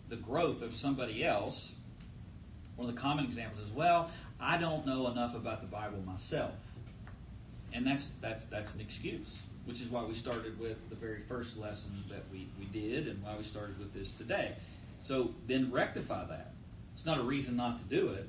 [0.09, 1.75] the growth of somebody else.
[2.75, 6.53] One of the common examples is, well, I don't know enough about the Bible myself.
[7.73, 11.58] And that's that's that's an excuse, which is why we started with the very first
[11.58, 14.54] lesson that we, we did and why we started with this today.
[15.01, 16.54] So then rectify that.
[16.93, 18.28] It's not a reason not to do it.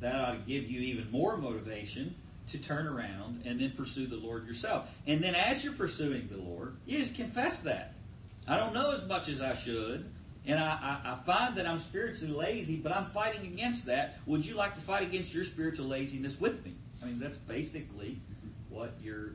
[0.00, 2.14] That ought to give you even more motivation
[2.50, 4.94] to turn around and then pursue the Lord yourself.
[5.06, 7.94] And then as you're pursuing the Lord, you just confess that.
[8.46, 10.08] I don't know as much as I should,
[10.46, 14.18] and I, I, I, find that I'm spiritually lazy, but I'm fighting against that.
[14.26, 16.74] Would you like to fight against your spiritual laziness with me?
[17.02, 18.20] I mean, that's basically
[18.68, 19.32] what you're,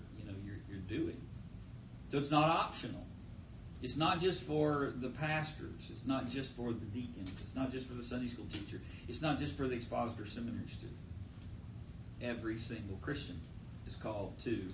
[0.92, 1.22] you're doing.
[2.12, 3.06] So it's not optional.
[3.82, 5.90] It's not just for the pastors.
[5.90, 7.34] It's not just for the deacons.
[7.42, 8.82] It's not just for the Sunday school teacher.
[9.08, 10.98] It's not just for the expositor seminary student
[12.24, 13.40] every single Christian
[13.88, 14.68] is called to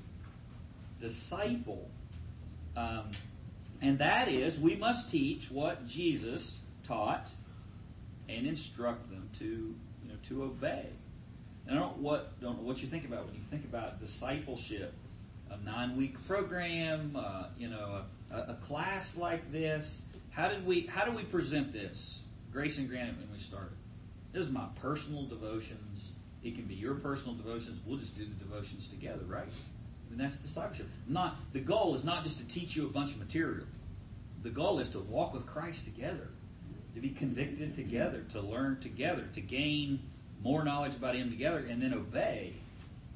[1.00, 1.90] disciple.
[2.76, 3.12] Um,
[3.82, 7.30] and that is, we must teach what Jesus taught
[8.28, 10.88] and instruct them to, you know, to obey.
[11.68, 14.94] And I don't what don't know what you think about when you think about discipleship,
[15.52, 20.02] a nine-week program, uh, you know, a, a, class like this.
[20.32, 22.22] How did we how do we present this?
[22.52, 23.78] Grace and Granite when we started.
[24.34, 26.10] This is my personal devotions
[26.44, 27.82] it can be your personal devotions.
[27.86, 29.50] We'll just do the devotions together, right?
[30.12, 30.88] And that's discipleship.
[31.08, 33.66] Not the goal is not just to teach you a bunch of material.
[34.44, 36.30] The goal is to walk with Christ together,
[36.96, 40.00] to be convicted together, to learn together, to gain
[40.42, 42.54] more knowledge about Him together, and then obey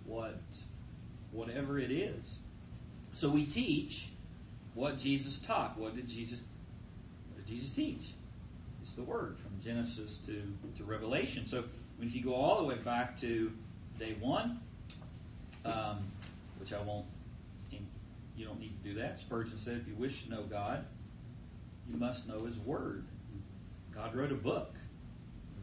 [0.05, 0.41] what
[1.31, 2.35] whatever it is.
[3.13, 4.09] So we teach
[4.73, 5.77] what Jesus taught.
[5.77, 6.43] What did Jesus
[7.29, 8.13] what did Jesus teach?
[8.81, 10.41] It's the word from Genesis to,
[10.77, 11.45] to Revelation.
[11.45, 11.63] So
[12.01, 13.51] if you go all the way back to
[13.99, 14.59] day one,
[15.65, 15.99] um,
[16.59, 17.05] which I won't,
[18.35, 19.19] you don't need to do that.
[19.19, 20.85] Spurgeon said, if you wish to know God,
[21.87, 23.05] you must know His Word.
[23.93, 24.73] God wrote a book.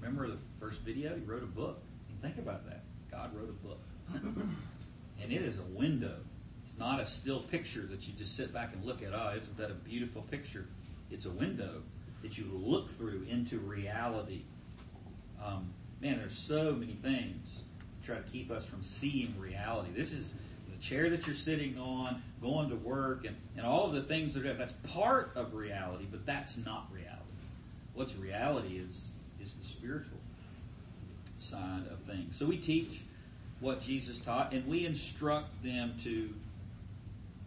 [0.00, 1.14] Remember the first video?
[1.16, 1.82] He wrote a book.
[2.22, 2.84] think about that.
[3.10, 3.80] God wrote a book.
[5.22, 6.16] and it is a window.
[6.62, 9.12] It's not a still picture that you just sit back and look at.
[9.14, 10.66] Oh, isn't that a beautiful picture?
[11.10, 11.82] It's a window
[12.22, 14.42] that you look through into reality.
[15.42, 17.60] Um, man, there's so many things
[18.00, 19.90] to try to keep us from seeing reality.
[19.94, 20.34] This is
[20.70, 24.34] the chair that you're sitting on, going to work, and, and all of the things
[24.34, 27.14] that are, that's part of reality, but that's not reality.
[27.94, 29.08] What's reality is
[29.40, 30.18] is the spiritual
[31.38, 32.36] side of things.
[32.36, 33.02] So we teach
[33.60, 36.34] what Jesus taught, and we instruct them to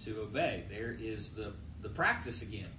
[0.06, 0.64] to obey.
[0.70, 2.70] There is the the practice again.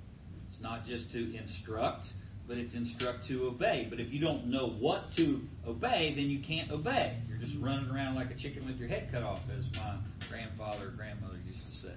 [0.51, 2.09] It's not just to instruct,
[2.47, 3.87] but it's instruct to obey.
[3.89, 7.17] But if you don't know what to obey, then you can't obey.
[7.29, 9.95] You're just running around like a chicken with your head cut off, as my
[10.29, 11.95] grandfather or grandmother used to say.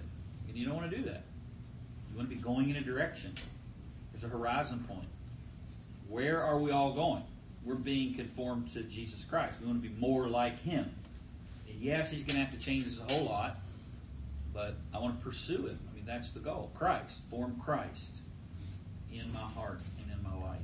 [0.48, 1.24] And you don't want to do that.
[2.12, 3.34] You want to be going in a direction.
[4.14, 5.08] There's a horizon point.
[6.08, 7.24] Where are we all going?
[7.66, 9.56] We're being conformed to Jesus Christ.
[9.60, 10.92] We want to be more like Him.
[11.80, 13.56] Yes, He's going to have to change a whole lot,
[14.54, 15.80] but I want to pursue Him.
[15.92, 16.72] I mean, that's the goal.
[16.74, 18.12] Christ, form Christ
[19.12, 20.60] in my heart and in my life.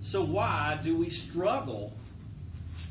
[0.00, 1.92] So, why do we struggle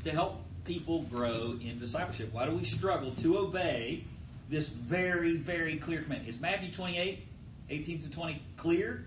[0.03, 2.33] to help people grow in discipleship?
[2.33, 4.03] Why do we struggle to obey
[4.49, 6.27] this very, very clear command?
[6.27, 7.25] Is Matthew 28,
[7.69, 9.05] 18 to 20 clear?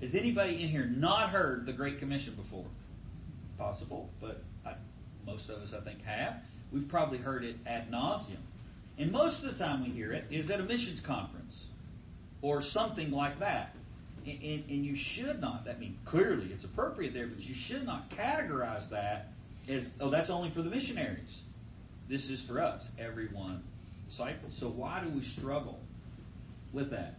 [0.00, 2.64] Has anybody in here not heard the Great Commission before?
[3.58, 4.72] Possible, but I,
[5.26, 6.42] most of us, I think, have.
[6.72, 8.36] We've probably heard it ad nauseum.
[8.98, 11.68] And most of the time we hear it is at a missions conference
[12.42, 13.74] or something like that.
[14.26, 17.86] And, and, and you should not, I mean, clearly it's appropriate there, but you should
[17.86, 19.32] not categorize that
[19.68, 21.42] as, oh, that's only for the missionaries.
[22.08, 23.62] This is for us, everyone
[24.06, 24.56] disciples.
[24.56, 25.80] So why do we struggle
[26.72, 27.18] with that?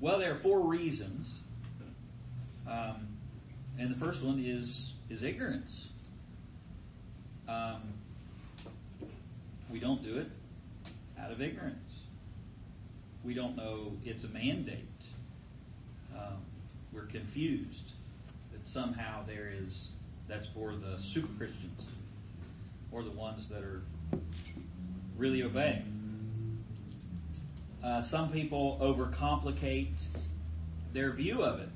[0.00, 1.40] Well, there are four reasons.
[2.66, 3.08] Um,
[3.78, 5.90] and the first one is, is ignorance.
[7.46, 7.82] Um,
[9.70, 10.28] we don't do it
[11.20, 12.04] out of ignorance.
[13.24, 15.06] We don't know it's a mandate.
[16.16, 16.38] Um,
[16.92, 17.92] we're confused
[18.52, 19.90] that somehow there is
[20.28, 21.90] that's for the super Christians
[22.90, 23.82] or the ones that are
[25.16, 26.62] really obeying.
[27.82, 29.94] Uh, some people overcomplicate
[30.92, 31.68] their view of it.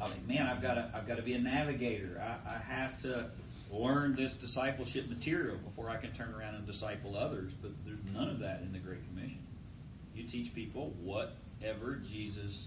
[0.00, 2.20] I mean, man, I've got to, I've got to be a navigator.
[2.20, 3.30] I, I have to
[3.74, 7.52] learn this discipleship material before I can turn around and disciple others.
[7.60, 9.40] But there's none of that in the Great Commission.
[10.14, 12.66] You teach people whatever Jesus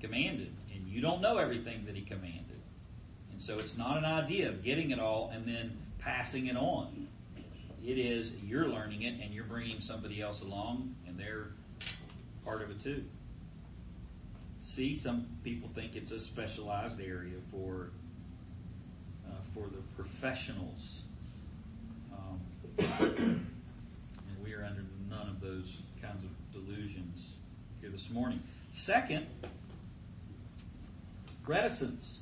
[0.00, 2.60] commanded, and you don't know everything that He commanded.
[3.32, 7.08] And so it's not an idea of getting it all and then passing it on.
[7.84, 11.48] It is you're learning it and you're bringing somebody else along, and they're
[12.44, 13.04] part of it too.
[14.62, 17.90] See, some people think it's a specialized area for
[19.58, 21.02] for the professionals,
[22.12, 22.40] um,
[22.78, 23.46] and
[24.44, 27.34] we are under none of those kinds of delusions
[27.80, 28.42] here this morning.
[28.70, 29.26] Second,
[31.46, 32.18] reticence.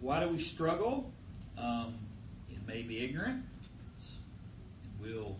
[0.00, 1.12] Why do we struggle?
[1.58, 1.94] Um,
[2.50, 3.44] it may be ignorant.
[5.00, 5.36] We'll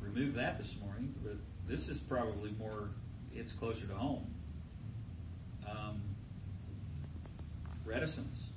[0.00, 1.36] remove that this morning, but
[1.68, 2.90] this is probably more,
[3.32, 4.26] it's closer to home.
[5.68, 6.00] Um,
[7.84, 8.47] reticence.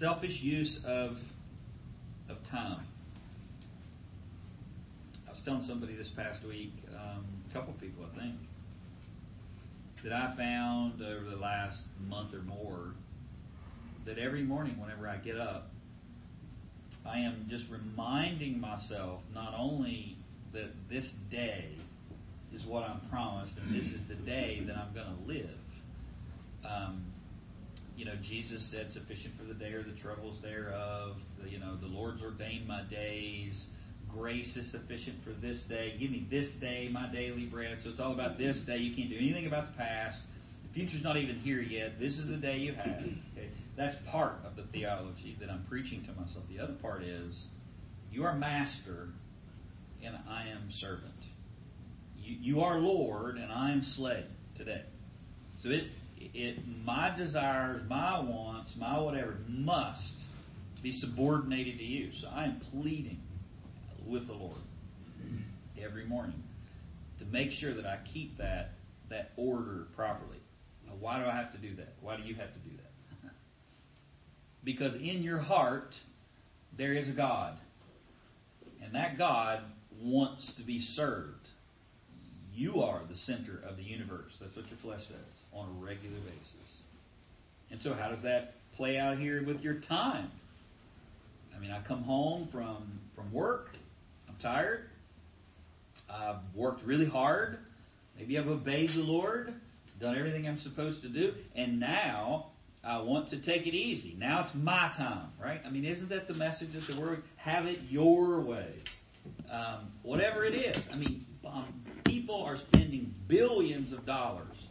[0.00, 1.30] Selfish use of,
[2.30, 2.86] of time.
[5.28, 8.36] I was telling somebody this past week, um, a couple people I think,
[10.02, 12.94] that I found over the last month or more
[14.06, 15.68] that every morning whenever I get up,
[17.04, 20.16] I am just reminding myself not only
[20.54, 21.66] that this day
[22.54, 25.58] is what I'm promised and this is the day that I'm going to live.
[26.64, 27.04] Um,
[28.00, 31.20] you know, Jesus said, sufficient for the day are the troubles thereof.
[31.46, 33.66] You know, the Lord's ordained my days.
[34.08, 35.96] Grace is sufficient for this day.
[36.00, 37.82] Give me this day my daily bread.
[37.82, 38.78] So it's all about this day.
[38.78, 40.22] You can't do anything about the past.
[40.62, 42.00] The future's not even here yet.
[42.00, 42.86] This is the day you have.
[43.36, 43.50] Okay?
[43.76, 46.44] That's part of the theology that I'm preaching to myself.
[46.48, 47.48] The other part is,
[48.10, 49.10] you are master
[50.02, 51.24] and I am servant.
[52.18, 54.84] You, you are Lord and I am slave today.
[55.58, 55.84] So it,
[56.20, 60.18] it, my desires, my wants, my whatever must
[60.82, 62.12] be subordinated to you.
[62.12, 63.20] So I am pleading
[64.06, 64.56] with the Lord
[65.80, 66.42] every morning
[67.18, 68.72] to make sure that I keep that,
[69.08, 70.38] that order properly.
[70.86, 71.94] Now, why do I have to do that?
[72.00, 73.30] Why do you have to do that?
[74.64, 75.98] because in your heart,
[76.76, 77.56] there is a God.
[78.82, 79.60] And that God
[80.00, 81.48] wants to be served.
[82.54, 84.38] You are the center of the universe.
[84.40, 86.82] That's what your flesh says on a regular basis.
[87.70, 90.30] And so, how does that play out here with your time?
[91.54, 93.70] I mean, I come home from from work.
[94.28, 94.88] I'm tired.
[96.08, 97.58] I've worked really hard.
[98.18, 99.54] Maybe I've obeyed the Lord,
[99.98, 102.46] done everything I'm supposed to do, and now
[102.82, 104.16] I want to take it easy.
[104.18, 105.60] Now it's my time, right?
[105.64, 108.68] I mean, isn't that the message that the word have it your way?
[109.50, 110.88] Um, whatever it is.
[110.92, 111.66] I mean, um,
[112.04, 114.68] people are spending billions of dollars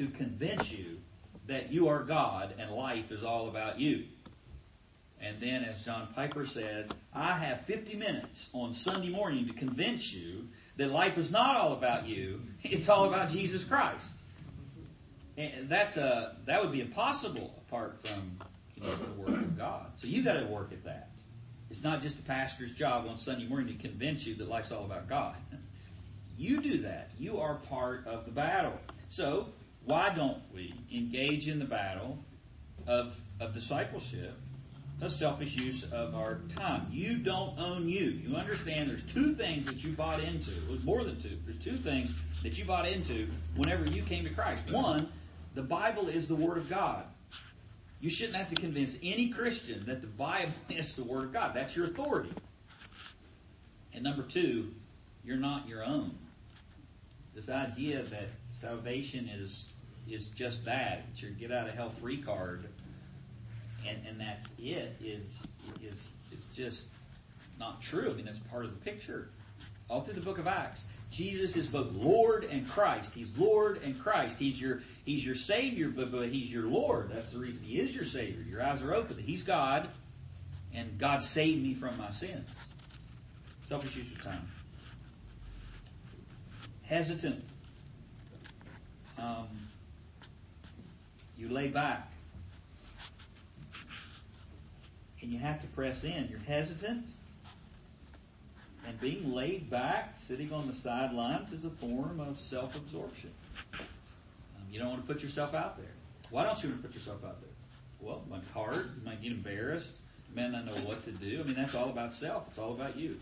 [0.00, 0.96] to convince you
[1.46, 4.04] that you are God and life is all about you.
[5.20, 10.10] And then, as John Piper said, I have 50 minutes on Sunday morning to convince
[10.10, 10.48] you
[10.78, 14.20] that life is not all about you, it's all about Jesus Christ.
[15.36, 18.38] And that's a, that would be impossible apart from
[18.76, 19.86] you know, the work of God.
[19.96, 21.10] So you've got to work at that.
[21.70, 24.86] It's not just the pastor's job on Sunday morning to convince you that life's all
[24.86, 25.36] about God.
[26.38, 27.10] You do that.
[27.18, 28.72] You are part of the battle.
[29.10, 29.48] So
[29.90, 32.16] why don't we engage in the battle
[32.86, 34.34] of, of discipleship,
[35.00, 36.86] a selfish use of our time?
[36.92, 38.04] You don't own you.
[38.04, 40.52] You understand there's two things that you bought into.
[40.52, 41.36] It was more than two.
[41.44, 42.14] There's two things
[42.44, 43.26] that you bought into
[43.56, 44.70] whenever you came to Christ.
[44.70, 45.08] One,
[45.56, 47.02] the Bible is the Word of God.
[48.00, 51.52] You shouldn't have to convince any Christian that the Bible is the Word of God.
[51.52, 52.32] That's your authority.
[53.92, 54.70] And number two,
[55.24, 56.16] you're not your own.
[57.34, 59.72] This idea that salvation is
[60.10, 61.06] is just that.
[61.12, 62.66] It's your get out of hell free card
[63.86, 65.46] and, and that's it is
[65.82, 66.86] is is just
[67.58, 68.10] not true.
[68.10, 69.30] I mean that's part of the picture.
[69.88, 70.86] All through the book of Acts.
[71.10, 73.12] Jesus is both Lord and Christ.
[73.12, 74.38] He's Lord and Christ.
[74.38, 77.10] He's your He's your Savior, but, but He's your Lord.
[77.12, 78.44] That's the reason He is your Savior.
[78.48, 79.18] Your eyes are open.
[79.18, 79.88] He's God,
[80.72, 82.48] and God saved me from my sins.
[83.62, 84.48] Selfish use of time.
[86.82, 87.44] Hesitant.
[89.18, 89.48] Um,
[91.40, 92.12] you lay back.
[95.22, 96.28] And you have to press in.
[96.30, 97.06] You're hesitant.
[98.86, 103.30] And being laid back, sitting on the sidelines, is a form of self absorption.
[103.74, 103.80] Um,
[104.70, 105.92] you don't want to put yourself out there.
[106.30, 107.50] Why don't you want to put yourself out there?
[108.00, 108.22] Well,
[108.54, 108.74] hard.
[108.74, 109.96] You might get embarrassed.
[110.34, 111.40] Might not know what to do.
[111.40, 112.46] I mean, that's all about self.
[112.48, 113.18] It's all about you.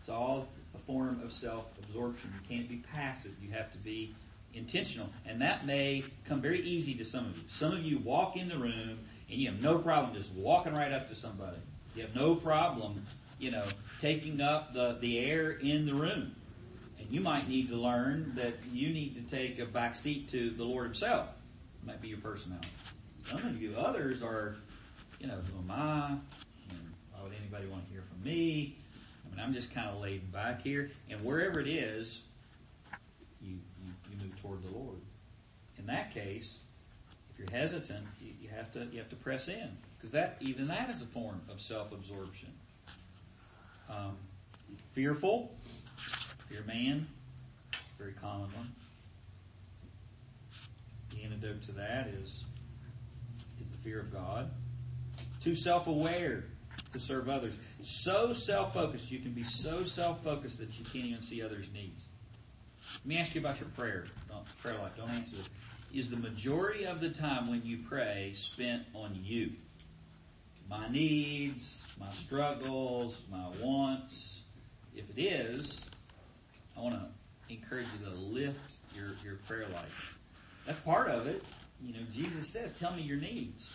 [0.00, 2.32] It's all a form of self absorption.
[2.42, 3.32] You can't be passive.
[3.40, 4.14] You have to be
[4.54, 5.08] intentional.
[5.26, 7.42] And that may come very easy to some of you.
[7.48, 8.98] Some of you walk in the room
[9.30, 11.56] and you have no problem just walking right up to somebody.
[11.94, 13.06] You have no problem,
[13.38, 13.66] you know,
[14.00, 16.34] taking up the, the air in the room.
[16.98, 20.50] And you might need to learn that you need to take a back seat to
[20.50, 21.28] the Lord Himself.
[21.82, 22.68] It might be your personality.
[23.30, 24.56] Some of you others are,
[25.18, 26.08] you know, who am I?
[26.70, 26.80] And
[27.12, 28.76] why would anybody want to hear from me?
[29.24, 30.90] I mean, I'm just kind of laid back here.
[31.08, 32.20] And wherever it is,
[33.40, 34.98] you, you, you move toward the Lord.
[35.78, 36.58] In that case,
[37.30, 40.68] if you're hesitant, you, you have to you have to press in because that even
[40.68, 42.50] that is a form of self-absorption.
[43.88, 44.16] Um,
[44.92, 45.54] fearful,
[46.48, 47.06] fear man,
[47.72, 48.72] it's a very common one.
[51.14, 52.44] The antidote to that is
[53.60, 54.50] is the fear of God.
[55.42, 56.44] Too self-aware
[56.92, 57.56] to serve others.
[57.82, 62.06] So self-focused, you can be so self-focused that you can't even see others' needs.
[63.04, 64.06] Let me ask you about your prayer.
[64.62, 64.92] Prayer life.
[64.96, 65.48] Don't answer this.
[65.92, 69.50] Is the majority of the time when you pray spent on you?
[70.70, 74.42] My needs, my struggles, my wants.
[74.94, 75.90] If it is,
[76.76, 80.16] I want to encourage you to lift your, your prayer life.
[80.64, 81.42] That's part of it.
[81.82, 83.72] You know, Jesus says, tell me your needs.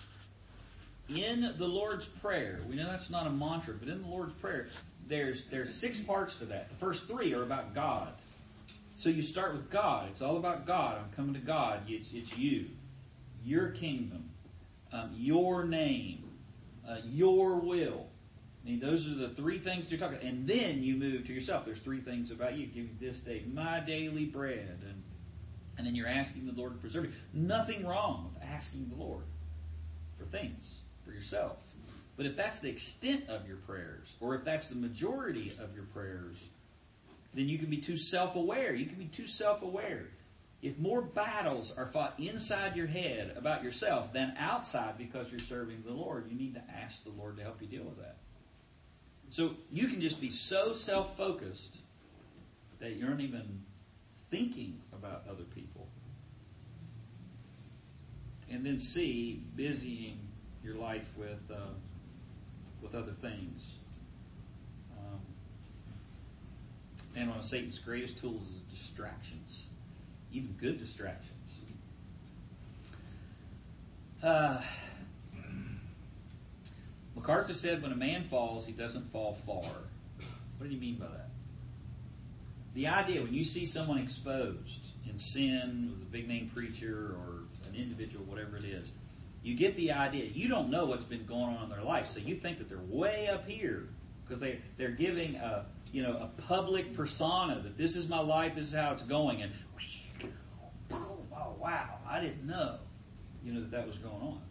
[1.09, 4.69] In the Lord's Prayer, we know that's not a mantra, but in the Lord's Prayer,
[5.05, 6.69] there's, there's six parts to that.
[6.69, 8.13] The first three are about God.
[8.97, 10.09] So you start with God.
[10.09, 10.97] It's all about God.
[10.97, 11.81] I'm coming to God.
[11.87, 12.65] It's, it's you,
[13.45, 14.31] your kingdom,
[14.91, 16.23] um, your name,
[16.87, 18.07] uh, your will.
[18.63, 20.27] I mean, those are the three things you're talking.
[20.27, 21.63] And then you move to yourself.
[21.63, 22.65] There's three things about you.
[22.65, 25.03] Give me this day my daily bread, and
[25.77, 27.11] and then you're asking the Lord to preserve you.
[27.33, 29.23] Nothing wrong with asking the Lord
[30.17, 31.63] for things for yourself.
[32.17, 35.85] But if that's the extent of your prayers, or if that's the majority of your
[35.85, 36.47] prayers,
[37.33, 38.73] then you can be too self-aware.
[38.73, 40.07] You can be too self-aware.
[40.61, 45.83] If more battles are fought inside your head about yourself than outside because you're serving
[45.85, 48.17] the Lord, you need to ask the Lord to help you deal with that.
[49.29, 51.77] So you can just be so self-focused
[52.79, 53.61] that you're not even
[54.31, 55.87] thinking about other people.
[58.49, 60.19] And then C, busying
[60.63, 61.73] your life with uh,
[62.81, 63.77] with other things.
[64.97, 65.19] Um,
[67.17, 69.67] and one of Satan's greatest tools is distractions,
[70.31, 71.31] even good distractions.
[74.21, 74.61] Uh,
[77.15, 79.63] MacArthur said, "When a man falls, he doesn't fall far."
[80.57, 81.29] What did he mean by that?
[82.73, 87.43] The idea when you see someone exposed in sin with a big name preacher or
[87.67, 88.91] an individual, whatever it is,
[89.43, 90.25] you get the idea.
[90.25, 92.77] You don't know what's been going on in their life, so you think that they're
[92.77, 93.87] way up here
[94.23, 98.55] because they they're giving a you know a public persona that this is my life,
[98.55, 99.51] this is how it's going, and
[100.91, 102.77] oh wow, I didn't know
[103.47, 104.41] you know that that was going on.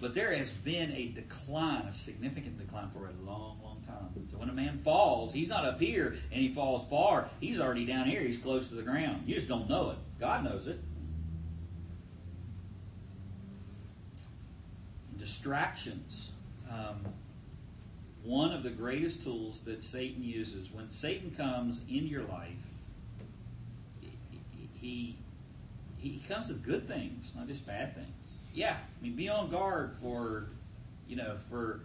[0.00, 4.26] But there has been a decline, a significant decline for a long, long time.
[4.30, 7.30] So when a man falls, he's not up here and he falls far.
[7.40, 8.20] He's already down here.
[8.20, 9.22] He's close to the ground.
[9.26, 9.98] You just don't know it.
[10.18, 10.80] God knows it.
[15.16, 16.32] Distractions.
[16.68, 17.04] Um,
[18.24, 22.52] one of the greatest tools that Satan uses when Satan comes in your life,
[24.80, 25.16] he
[25.98, 28.38] he comes with good things, not just bad things.
[28.52, 30.48] Yeah, I mean, be on guard for,
[31.06, 31.80] you know, for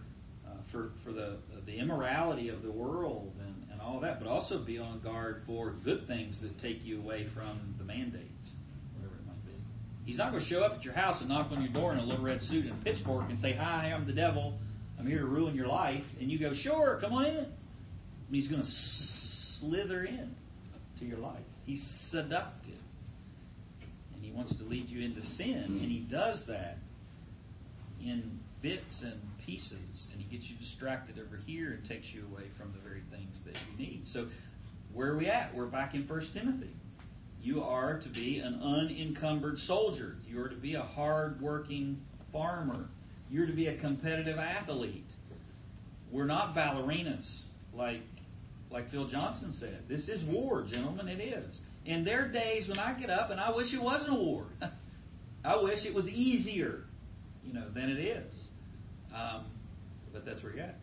[0.46, 1.36] uh, for for the
[1.66, 5.70] the immorality of the world and, and all that, but also be on guard for
[5.84, 8.30] good things that take you away from the mandate,
[8.96, 9.52] whatever it might be.
[10.04, 11.98] He's not going to show up at your house and knock on your door in
[11.98, 14.58] a little red suit and pitchfork and say, Hi, I'm the devil.
[14.98, 16.08] I'm here to ruin your life.
[16.20, 17.36] And you go, Sure, come on in.
[17.36, 17.46] And
[18.30, 20.34] he's going to slither in
[20.98, 21.36] to your life.
[21.64, 22.74] He's seductive.
[24.14, 25.62] And he wants to lead you into sin.
[25.64, 25.78] Hmm.
[25.78, 26.78] And he does that
[28.04, 30.08] in bits and pieces.
[30.12, 33.42] And he gets you distracted over here and takes you away from the very things
[33.44, 34.08] that you need.
[34.08, 34.26] So,
[34.92, 35.54] where are we at?
[35.54, 36.74] We're back in 1 Timothy.
[37.40, 40.16] You are to be an unencumbered soldier.
[40.26, 42.00] You are to be a hard-working
[42.32, 42.88] farmer.
[43.30, 45.10] You're to be a competitive athlete.
[46.10, 48.02] We're not ballerinas like
[48.70, 49.88] like Phil Johnson said.
[49.88, 51.08] This is war, gentlemen.
[51.08, 51.62] It is.
[51.86, 54.44] There are days when I get up and I wish it wasn't a war.
[55.44, 56.84] I wish it was easier,
[57.44, 58.48] you know, than it is.
[59.14, 59.44] Um,
[60.12, 60.78] but that's where you're at.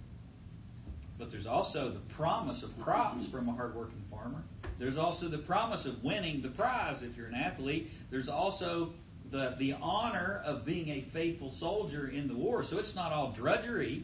[1.17, 4.43] But there's also the promise of crops from a hardworking farmer.
[4.77, 7.91] There's also the promise of winning the prize if you're an athlete.
[8.09, 8.93] There's also
[9.31, 12.63] the, the honor of being a faithful soldier in the war.
[12.63, 14.03] So it's not all drudgery.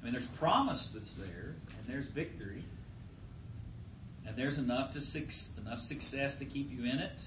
[0.00, 2.62] I mean, there's promise that's there, and there's victory.
[4.26, 4.98] And there's enough to
[5.60, 7.20] enough success to keep you in it,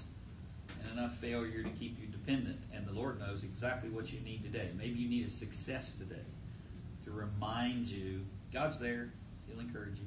[0.80, 2.60] and enough failure to keep you dependent.
[2.72, 4.70] And the Lord knows exactly what you need today.
[4.76, 6.24] Maybe you need a success today
[7.04, 9.10] to remind you God's there.
[9.46, 10.06] He'll encourage you.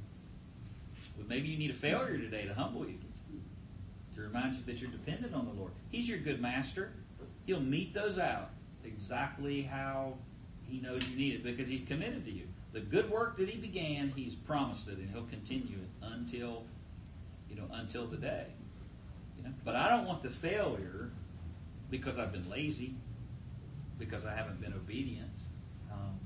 [1.17, 2.97] But maybe you need a failure today to humble you,
[4.15, 5.71] to remind you that you're dependent on the Lord.
[5.91, 6.91] He's your good master.
[7.47, 8.51] He'll mete those out
[8.83, 10.17] exactly how
[10.67, 12.43] He knows you need it because He's committed to you.
[12.73, 16.63] The good work that He began, He's promised it, and He'll continue it until,
[17.49, 18.47] you know, until the day.
[19.37, 19.53] You know?
[19.63, 21.09] But I don't want the failure
[21.89, 22.95] because I've been lazy,
[23.97, 25.31] because I haven't been obedient.
[25.89, 26.19] Um,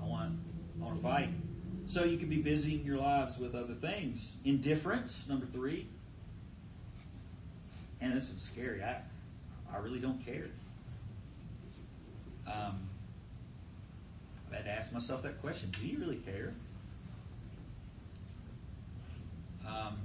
[0.00, 0.38] I want,
[0.78, 1.30] I want to fight.
[1.86, 4.36] So you can be busy in your lives with other things.
[4.44, 5.88] Indifference, number three.
[8.02, 8.82] And this is scary.
[8.82, 8.98] I,
[9.74, 10.46] I really don't care.
[12.46, 12.88] Um,
[14.52, 15.72] I had to ask myself that question.
[15.80, 16.54] Do you really care?
[19.66, 19.96] Um,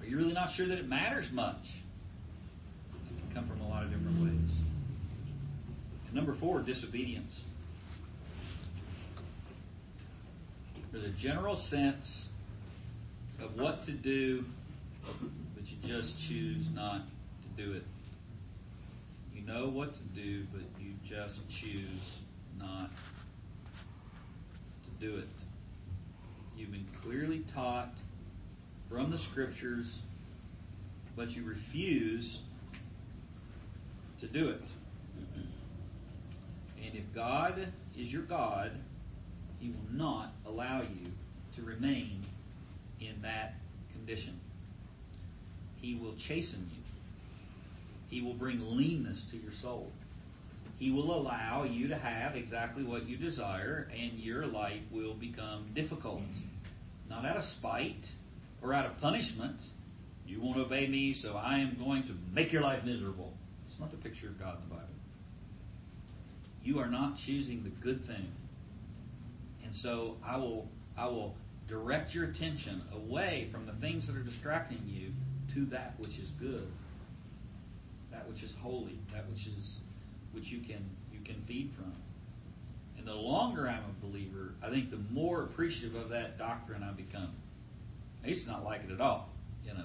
[0.00, 1.78] are you really not sure that it matters much?
[2.92, 4.56] It can come from a lot of different ways.
[6.06, 7.44] And number four, disobedience.
[10.90, 12.28] There's a general sense
[13.40, 14.44] of what to do,
[15.54, 17.02] but you just choose not
[17.42, 17.84] to do it.
[19.46, 22.18] Know what to do, but you just choose
[22.58, 22.90] not
[24.84, 25.28] to do it.
[26.56, 27.94] You've been clearly taught
[28.90, 30.00] from the scriptures,
[31.14, 32.40] but you refuse
[34.18, 34.64] to do it.
[36.84, 38.72] And if God is your God,
[39.60, 41.12] he will not allow you
[41.54, 42.22] to remain
[43.00, 43.54] in that
[43.92, 44.40] condition.
[45.80, 46.75] He will chasten you.
[48.16, 49.92] He will bring leanness to your soul.
[50.78, 55.66] He will allow you to have exactly what you desire, and your life will become
[55.74, 56.22] difficult.
[57.10, 58.12] Not out of spite
[58.62, 59.60] or out of punishment.
[60.26, 63.34] You won't obey me, so I am going to make your life miserable.
[63.66, 64.88] It's not the picture of God in the Bible.
[66.64, 68.32] You are not choosing the good thing.
[69.62, 71.36] And so I will I will
[71.68, 75.12] direct your attention away from the things that are distracting you
[75.52, 76.66] to that which is good.
[78.16, 79.80] That which is holy, that which is
[80.32, 81.92] which you can you can feed from.
[82.96, 86.92] And the longer I'm a believer, I think the more appreciative of that doctrine I
[86.92, 87.32] become.
[88.24, 89.28] I used to not like it at all,
[89.66, 89.84] you know.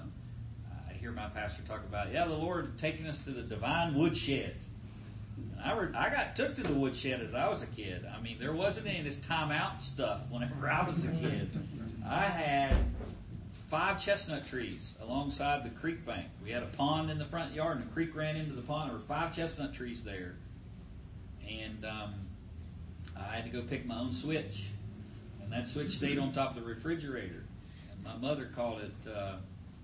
[0.88, 4.56] I hear my pastor talk about, yeah, the Lord taking us to the divine woodshed.
[5.62, 8.06] I, re- I got took to the woodshed as I was a kid.
[8.06, 11.50] I mean, there wasn't any of this timeout stuff whenever I was a kid.
[12.08, 12.76] I had
[13.72, 16.26] five chestnut trees alongside the creek bank.
[16.44, 18.90] We had a pond in the front yard, and a creek ran into the pond.
[18.90, 20.34] There were five chestnut trees there,
[21.48, 22.14] and um,
[23.18, 24.68] I had to go pick my own switch,
[25.42, 27.44] and that switch stayed on top of the refrigerator.
[27.90, 29.36] And my mother called it, uh,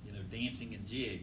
[0.04, 1.22] you know, dancing a jig.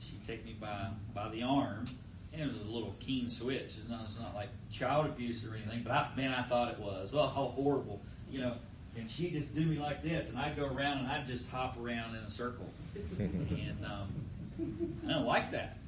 [0.00, 1.86] She'd take me by by the arm
[2.32, 3.74] and it was a little keen switch.
[3.78, 6.78] It's not, it's not like child abuse or anything, but I, man, I thought it
[6.78, 7.12] was.
[7.12, 8.00] Oh, how horrible.
[8.30, 8.54] You know,
[8.96, 11.76] and she'd just do me like this, and I'd go around and I'd just hop
[11.80, 12.68] around in a circle.
[13.18, 14.08] and um,
[15.06, 15.78] I don't like that.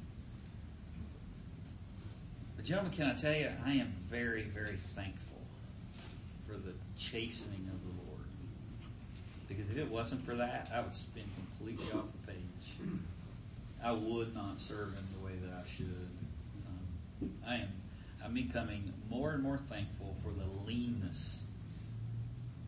[2.55, 5.41] But, gentlemen, can I tell you, I am very, very thankful
[6.47, 8.25] for the chastening of the Lord.
[9.47, 12.89] Because if it wasn't for that, I would spin completely off the page.
[13.83, 16.09] I would not serve Him the way that I should.
[17.45, 17.69] I am
[18.25, 21.42] I'm becoming more and more thankful for the leanness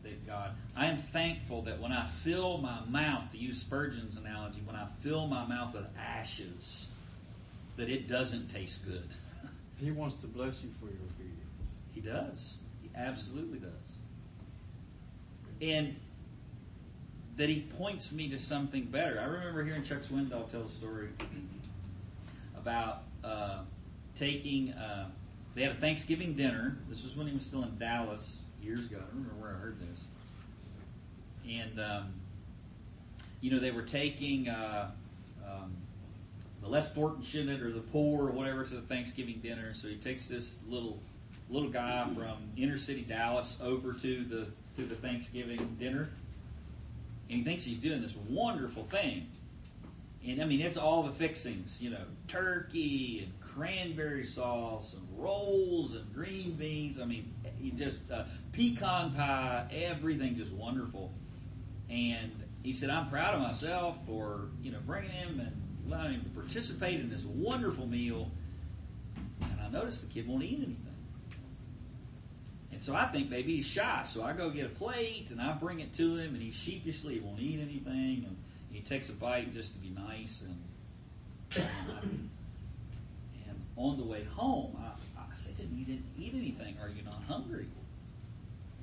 [0.06, 0.52] that God.
[0.76, 4.86] I am thankful that when I fill my mouth, to use Spurgeon's analogy, when I
[5.00, 6.88] fill my mouth with ashes,
[7.76, 9.08] that it doesn't taste good.
[9.78, 11.74] He wants to bless you for your obedience.
[11.92, 12.54] He does.
[12.82, 13.92] He absolutely does.
[15.60, 15.96] And
[17.36, 19.20] that he points me to something better.
[19.20, 21.08] I remember hearing Chuck Swindoll tell a story
[22.56, 23.64] about uh,
[24.14, 24.72] taking.
[24.72, 25.10] Uh,
[25.54, 26.78] they had a Thanksgiving dinner.
[26.88, 28.96] This was when he was still in Dallas years ago.
[28.96, 30.00] I don't remember where I heard this.
[31.48, 32.12] And um,
[33.40, 34.90] you know they were taking uh,
[35.46, 35.76] um,
[36.62, 39.72] the less fortunate or the poor or whatever to the Thanksgiving dinner.
[39.72, 40.98] So he takes this little
[41.48, 44.46] little guy from inner city Dallas over to the
[44.76, 46.10] to the Thanksgiving dinner,
[47.30, 49.28] and he thinks he's doing this wonderful thing.
[50.26, 55.94] And I mean, it's all the fixings, you know, turkey and cranberry sauce and rolls
[55.94, 57.00] and green beans.
[57.00, 57.32] I mean,
[57.66, 61.12] he just uh, pecan pie, everything just wonderful.
[61.90, 62.30] And
[62.62, 65.52] he said, "I'm proud of myself for you know bringing him and
[65.86, 68.30] allowing him to participate in this wonderful meal."
[69.42, 70.82] And I noticed the kid won't eat anything.
[72.70, 74.02] And so I think maybe he's shy.
[74.04, 77.18] So I go get a plate and I bring it to him, and he sheepishly
[77.18, 78.26] won't eat anything.
[78.26, 78.36] And
[78.70, 80.42] he takes a bite just to be nice.
[80.42, 81.66] And,
[82.02, 82.30] and,
[83.48, 84.90] and on the way home, I,
[85.66, 86.76] Him, You didn't eat anything.
[86.80, 87.66] Are you not hungry?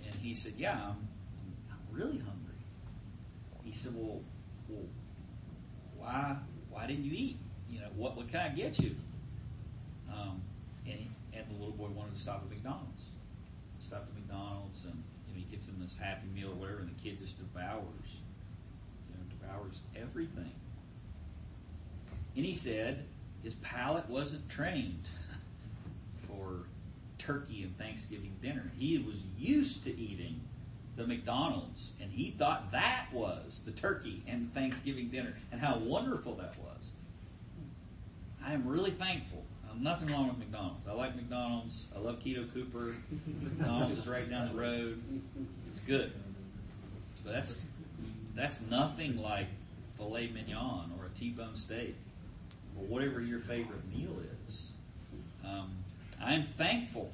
[0.05, 1.07] And he said, Yeah, I'm,
[1.71, 2.59] I'm really hungry.
[3.63, 4.21] He said, Well,
[4.69, 4.85] well
[5.97, 6.37] why,
[6.69, 7.37] why didn't you eat?
[7.69, 8.95] You know, what, what can I get you?
[10.11, 10.41] Um,
[10.85, 13.03] and, he, and the little boy wanted to stop at McDonald's
[13.83, 16.89] stop at McDonald's and you know, he gets him this Happy Meal or whatever, and
[16.89, 18.17] the kid just devours,
[19.09, 20.51] you know, devours everything.
[22.35, 23.05] And he said
[23.43, 25.09] his palate wasn't trained
[26.15, 26.65] for
[27.25, 28.71] turkey and Thanksgiving dinner.
[28.77, 30.41] He was used to eating
[30.95, 36.35] the McDonald's, and he thought that was the turkey and Thanksgiving dinner, and how wonderful
[36.35, 36.91] that was.
[38.45, 39.43] I am really thankful
[39.79, 40.87] nothing wrong with McDonald's.
[40.87, 41.87] I like McDonald's.
[41.95, 42.95] I love Keto Cooper.
[43.41, 45.01] McDonald's is right down the road.
[45.71, 46.11] It's good.
[47.23, 47.67] But that's
[48.35, 49.47] that's nothing like
[49.97, 51.95] filet mignon or a T-bone steak
[52.77, 54.15] or whatever your favorite meal
[54.47, 54.67] is.
[55.45, 55.71] Um,
[56.21, 57.11] I'm thankful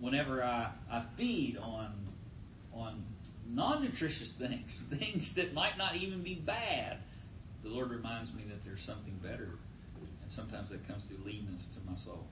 [0.00, 1.92] whenever I, I feed on
[2.72, 3.04] on
[3.48, 6.98] non-nutritious things, things that might not even be bad.
[7.62, 9.50] The Lord reminds me that there's something better
[10.22, 12.26] and sometimes that comes through leanness to my soul.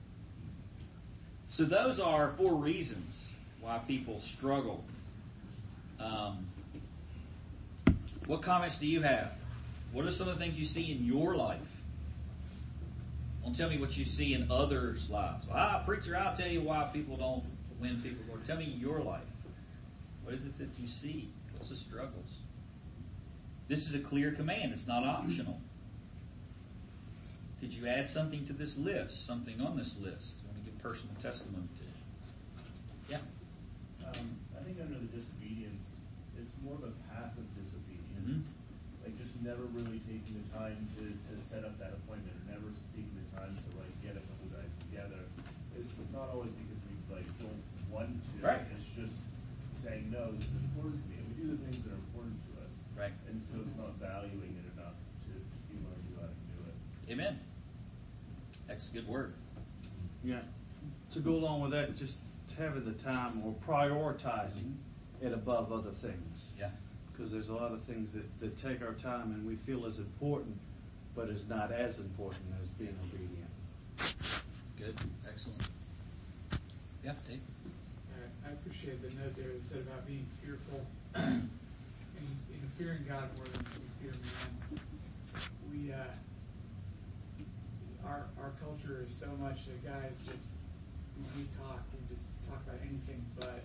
[1.49, 4.83] So those are four reasons why people struggle.
[5.99, 6.47] Um,
[8.25, 9.33] what comments do you have?
[9.91, 11.59] What are some of the things you see in your life?
[13.43, 15.45] Don't tell me what you see in others' lives.
[15.51, 17.43] Ah, preacher, I'll tell you why people don't
[17.79, 18.23] win people.
[18.31, 19.21] Or tell me your life.
[20.23, 21.29] What is it that you see?
[21.51, 22.39] What's the struggles?
[23.67, 24.71] This is a clear command.
[24.71, 25.59] It's not optional.
[27.59, 29.25] Could you add something to this list?
[29.25, 30.35] Something on this list?
[30.43, 31.87] You want to give personal testimony to?
[33.11, 33.23] Yeah.
[34.03, 35.95] Um, I think under the disobedience,
[36.39, 38.43] it's more of a passive disobedience.
[38.43, 39.03] Mm-hmm.
[39.03, 42.67] Like just never really taking the time to, to set up that appointment, or never
[42.95, 45.23] taking the time to like get a couple guys together.
[45.75, 48.45] It's not always because we like don't want to.
[48.45, 48.61] Right.
[48.77, 49.17] It's just
[49.81, 50.31] saying no.
[50.31, 51.17] This is important to me.
[51.19, 52.73] And we do the things that are important to us.
[52.95, 53.11] Right.
[53.27, 54.95] And so it's not valuing it enough
[55.25, 56.77] to, to be willing to go out and do it.
[57.11, 57.39] Amen.
[58.67, 59.33] That's a good word.
[60.23, 60.45] Yeah.
[61.13, 62.19] To go along with that, just
[62.57, 65.27] having the time or prioritizing mm-hmm.
[65.27, 66.51] it above other things.
[66.57, 66.69] Yeah.
[67.11, 69.99] Because there's a lot of things that, that take our time and we feel is
[69.99, 70.57] important,
[71.15, 74.15] but is not as important as being obedient.
[74.77, 74.95] Good.
[75.27, 75.61] Excellent.
[77.03, 77.39] Yeah, Dave.
[78.47, 80.85] I appreciate the note there that said about being fearful
[81.15, 81.49] and,
[82.19, 84.79] and fearing God more than we fear man.
[85.71, 85.97] We, uh,
[88.07, 90.47] our our culture is so much that guys just
[91.35, 93.63] we talk, we just talk about anything but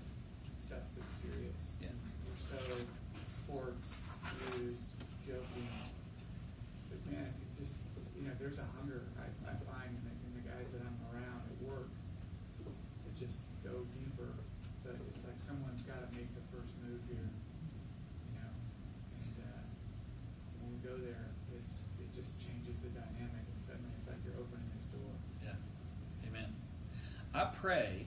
[0.56, 1.74] stuff that's serious.
[1.82, 1.94] Yeah.
[2.26, 2.60] We're so
[3.26, 3.98] sports,
[4.56, 4.94] news,
[5.26, 5.68] joking.
[6.90, 7.74] But man, it just
[8.18, 10.98] you know, there's a hunger I, I find in the, in the guys that I'm
[11.14, 11.90] around at work
[12.62, 14.32] to just go deeper.
[14.84, 18.52] But it's like someone's got to make the first move here, you know.
[19.20, 19.64] And uh,
[20.60, 21.28] when we go there,
[21.60, 25.12] it's it just changes the dynamic, and suddenly it's like you're opening this door.
[25.44, 25.60] Yeah.
[26.28, 26.56] Amen.
[27.34, 28.06] I pray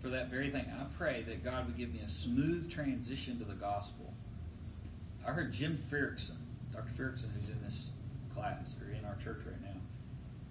[0.00, 0.64] for that very thing.
[0.80, 4.12] I pray that God would give me a smooth transition to the gospel.
[5.26, 6.36] I heard Jim Ferrickson,
[6.72, 6.90] Dr.
[6.96, 7.90] Ferrickson, who's in this
[8.34, 9.80] class or in our church right now,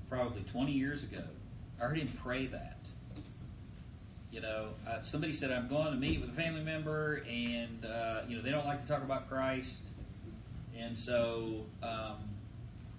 [0.10, 1.24] probably 20 years ago.
[1.80, 2.78] I heard him pray that.
[4.32, 8.22] You know, uh, somebody said, I'm going to meet with a family member, and, uh,
[8.30, 9.88] you know, they don't like to talk about Christ.
[10.78, 12.16] And so um,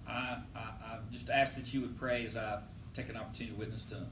[0.07, 2.59] I, I, I've just ask that you would pray as I
[2.93, 4.09] take an opportunity to witness to them.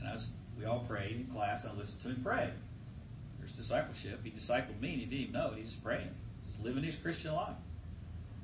[0.00, 2.50] And as we all prayed in class, and I listened to him pray.
[3.38, 4.20] There's discipleship.
[4.24, 5.58] He discipled me and he didn't even know it.
[5.58, 6.10] He's just praying,
[6.46, 7.56] just living his Christian life.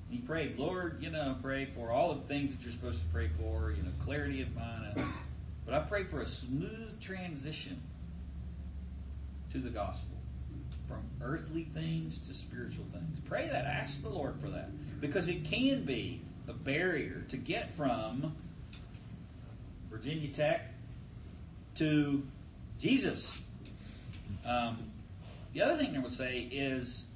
[0.08, 3.08] And he prayed, Lord, you know, pray for all the things that you're supposed to
[3.08, 5.02] pray for, you know, clarity of mind.
[5.66, 7.80] But I pray for a smooth transition
[9.52, 10.16] to the gospel
[10.88, 13.20] from earthly things to spiritual things.
[13.20, 13.66] Pray that.
[13.66, 14.70] Ask the Lord for that.
[15.00, 18.34] Because it can be a barrier to get from
[19.88, 20.72] Virginia Tech
[21.80, 22.22] to
[22.78, 23.38] Jesus.
[24.44, 24.90] Um,
[25.54, 27.06] the other thing I would say is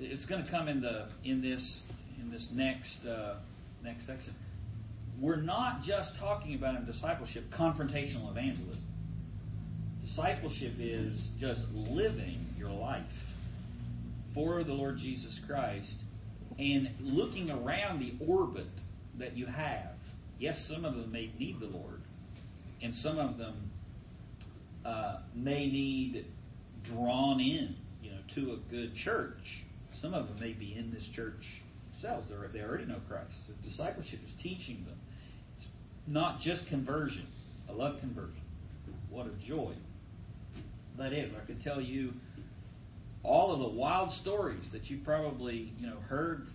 [0.00, 1.84] it's going to come in the in this
[2.20, 3.34] in this next uh,
[3.84, 4.34] next section.
[5.20, 8.82] We're not just talking about in discipleship confrontational evangelism.
[10.02, 13.32] Discipleship is just living your life
[14.34, 16.00] for the Lord Jesus Christ
[16.58, 18.66] and looking around the orbit
[19.18, 19.92] that you have.
[20.40, 22.00] Yes, some of them may need the Lord,
[22.82, 23.67] and some of them
[24.88, 26.24] uh, may need
[26.82, 29.64] drawn in, you know, to a good church.
[29.92, 33.48] Some of them may be in this church themselves; They're, they already know Christ.
[33.48, 34.98] So discipleship is teaching them.
[35.56, 35.68] It's
[36.06, 37.26] not just conversion.
[37.68, 38.40] I love conversion.
[39.10, 39.72] What a joy
[40.96, 41.30] that is.
[41.34, 42.14] I could tell you
[43.22, 46.48] all of the wild stories that you probably, you know, heard.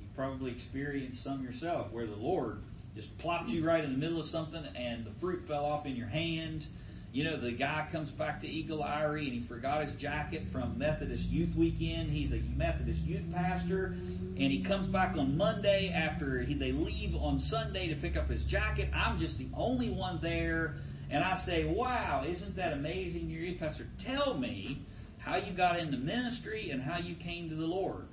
[0.00, 2.62] You probably experienced some yourself, where the Lord
[2.94, 5.96] just plopped you right in the middle of something, and the fruit fell off in
[5.96, 6.66] your hand.
[7.12, 10.78] You know, the guy comes back to Eagle Eyrie and he forgot his jacket from
[10.78, 12.10] Methodist Youth Weekend.
[12.10, 13.96] He's a Methodist youth pastor,
[14.38, 18.30] and he comes back on Monday after he, they leave on Sunday to pick up
[18.30, 18.88] his jacket.
[18.94, 20.76] I'm just the only one there,
[21.10, 23.86] and I say, "Wow, isn't that amazing, your youth pastor?
[23.98, 24.80] Tell me
[25.18, 28.06] how you got into ministry and how you came to the Lord."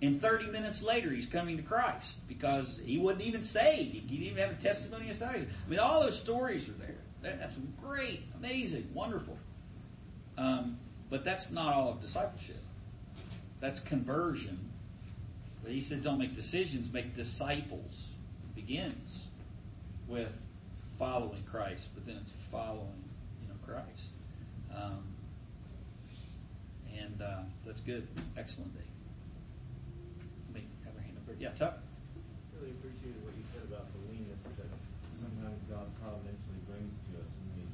[0.00, 3.94] And 30 minutes later, he's coming to Christ because he wasn't even saved.
[3.94, 5.50] He didn't even have a testimony of salvation.
[5.66, 6.97] I mean, all those stories are there.
[7.28, 9.36] That, that's great, amazing, wonderful.
[10.38, 10.78] Um,
[11.10, 12.62] but that's not all of discipleship.
[13.60, 14.70] That's conversion.
[15.62, 18.12] But he says, don't make decisions, make disciples.
[18.56, 19.26] It begins
[20.06, 20.32] with
[20.98, 23.04] following Christ, but then it's following,
[23.42, 24.10] you know, Christ.
[24.74, 25.04] Um,
[26.96, 28.06] and uh, that's good.
[28.38, 28.84] Excellent, day.
[30.46, 31.36] Let me have a hand there.
[31.38, 31.78] Yeah, Tuck.
[32.56, 34.70] really appreciated what you said about the leanness that
[35.18, 37.64] sometimes God providentially brings to us when we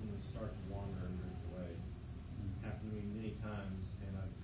[0.00, 1.70] when we start to wander and drift away.
[2.02, 2.10] It's
[2.66, 4.34] happened to me many times, and I've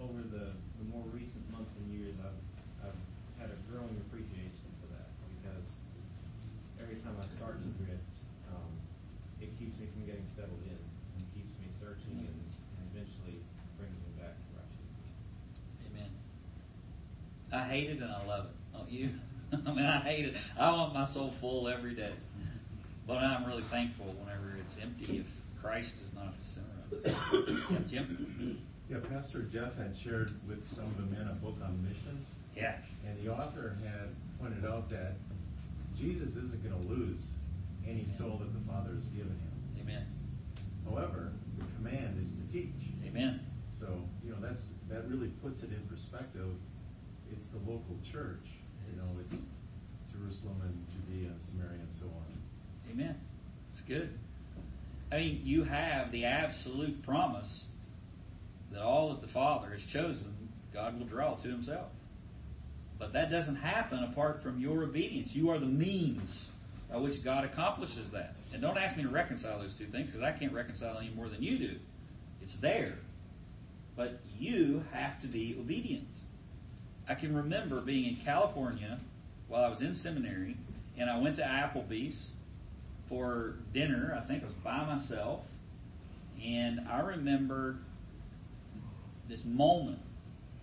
[0.00, 2.40] over the, the more recent months and years, I've
[2.80, 3.00] I've
[3.36, 5.68] had a growing appreciation for that because
[6.80, 8.08] every time I start to drift,
[8.48, 8.72] um,
[9.44, 12.40] it keeps me from getting settled in and keeps me searching and,
[12.80, 13.44] and eventually
[13.76, 15.04] brings me back to where I should be.
[15.92, 16.10] Amen.
[17.52, 18.56] I hate it and I love it.
[18.72, 19.12] Don't you?
[19.52, 20.40] I mean, I hate it.
[20.56, 22.16] I want my soul full every day.
[23.10, 25.26] But I'm really thankful whenever it's empty if
[25.60, 27.64] Christ is not at the center of it.
[27.68, 28.60] Yeah, Jim?
[28.88, 32.76] Yeah, Pastor Jeff had shared with some of the men a book on missions, Yeah.
[33.04, 35.14] and the author had pointed out that
[35.98, 37.32] Jesus isn't going to lose
[37.84, 39.80] any soul that the Father has given him.
[39.82, 40.06] Amen.
[40.88, 42.94] However, the command is to teach.
[43.04, 43.40] Amen.
[43.68, 43.88] So,
[44.24, 46.54] you know, that's that really puts it in perspective.
[47.32, 48.46] It's the local church.
[48.88, 49.46] You know, it's
[50.12, 52.39] Jerusalem and Judea and Samaria and so on.
[52.90, 53.20] Amen.
[53.72, 54.18] It's good.
[55.12, 57.64] I mean, you have the absolute promise
[58.72, 61.88] that all that the Father has chosen, God will draw to Himself.
[62.98, 65.34] But that doesn't happen apart from your obedience.
[65.34, 66.48] You are the means
[66.90, 68.34] by which God accomplishes that.
[68.52, 71.28] And don't ask me to reconcile those two things because I can't reconcile any more
[71.28, 71.76] than you do.
[72.42, 72.98] It's there.
[73.96, 76.08] But you have to be obedient.
[77.08, 79.00] I can remember being in California
[79.48, 80.56] while I was in seminary,
[80.98, 82.30] and I went to Applebee's
[83.10, 84.16] for dinner.
[84.16, 85.40] I think I was by myself.
[86.42, 87.76] And I remember
[89.28, 89.98] this moment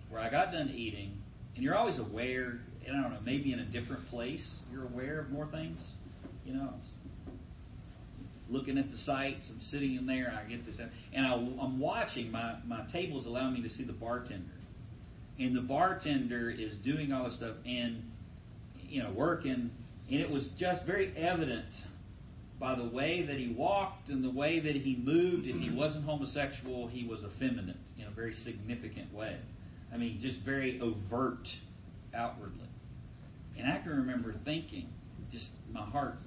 [0.09, 1.21] where I got done eating,
[1.53, 5.19] and you're always aware, and I don't know, maybe in a different place, you're aware
[5.19, 5.91] of more things.
[6.45, 6.73] You know,
[8.49, 11.77] looking at the sights, I'm sitting in there, and I get this, and I, I'm
[11.79, 14.53] watching, my, my table's allowing me to see the bartender.
[15.37, 18.09] And the bartender is doing all this stuff and,
[18.89, 19.69] you know, working,
[20.09, 21.65] and it was just very evident
[22.59, 26.05] by the way that he walked and the way that he moved, if he wasn't
[26.05, 29.37] homosexual, he was effeminate in a very significant way.
[29.93, 31.55] I mean, just very overt
[32.13, 32.67] outwardly.
[33.57, 34.89] And I can remember thinking,
[35.31, 36.19] just my heart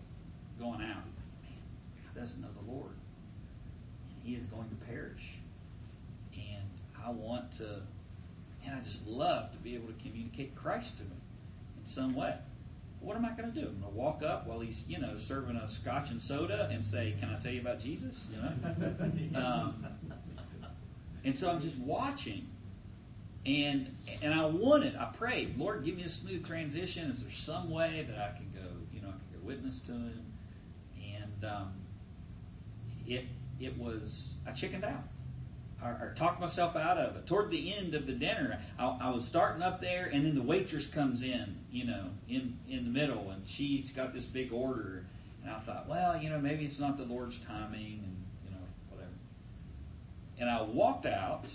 [0.58, 1.04] going out,
[1.42, 1.58] man,
[2.04, 2.92] God doesn't know the Lord.
[4.10, 5.38] And he is going to perish.
[6.34, 6.68] And
[7.04, 7.82] I want to,
[8.64, 11.20] and I just love to be able to communicate Christ to him
[11.78, 12.36] in some way.
[13.00, 13.66] What am I going to do?
[13.66, 16.84] I'm going to walk up while he's, you know, serving a scotch and soda and
[16.84, 19.40] say, "Can I tell you about Jesus?" You know.
[19.40, 19.86] um,
[21.24, 22.48] and so I'm just watching,
[23.46, 27.10] and and I wanted, I prayed, Lord, give me a smooth transition.
[27.10, 29.92] Is there some way that I can go, you know, I can go witness to
[29.92, 30.32] him?
[31.16, 31.72] And um,
[33.06, 33.24] it
[33.58, 35.04] it was I chickened out.
[35.82, 37.26] I, I talked myself out of it.
[37.26, 40.42] Toward the end of the dinner, I, I was starting up there, and then the
[40.42, 45.04] waitress comes in, you know, in in the middle, and she's got this big order,
[45.42, 48.64] and I thought, well, you know, maybe it's not the Lord's timing, and you know,
[48.90, 49.12] whatever.
[50.38, 51.46] And I walked out,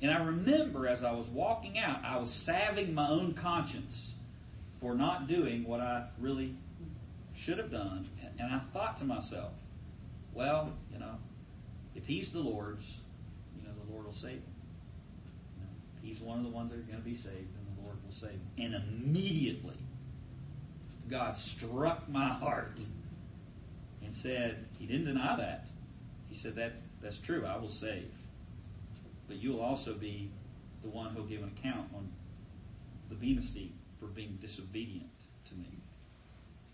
[0.00, 4.14] and I remember as I was walking out, I was salving my own conscience
[4.80, 6.54] for not doing what I really
[7.34, 8.08] should have done,
[8.38, 9.52] and, I thought to myself,
[10.32, 11.16] well, you know,
[11.94, 13.00] if He's the Lord's,
[13.98, 14.54] Lord will save him.
[15.56, 15.70] You know,
[16.02, 18.12] he's one of the ones that are going to be saved, and the Lord will
[18.12, 18.50] save him.
[18.56, 19.74] And immediately,
[21.08, 22.80] God struck my heart
[24.04, 25.66] and said, He didn't deny that.
[26.28, 28.12] He said, that, That's true, I will save.
[29.26, 30.30] But you'll also be
[30.84, 32.08] the one who'll give an account on
[33.08, 35.10] the Bema seat for being disobedient
[35.46, 35.80] to me.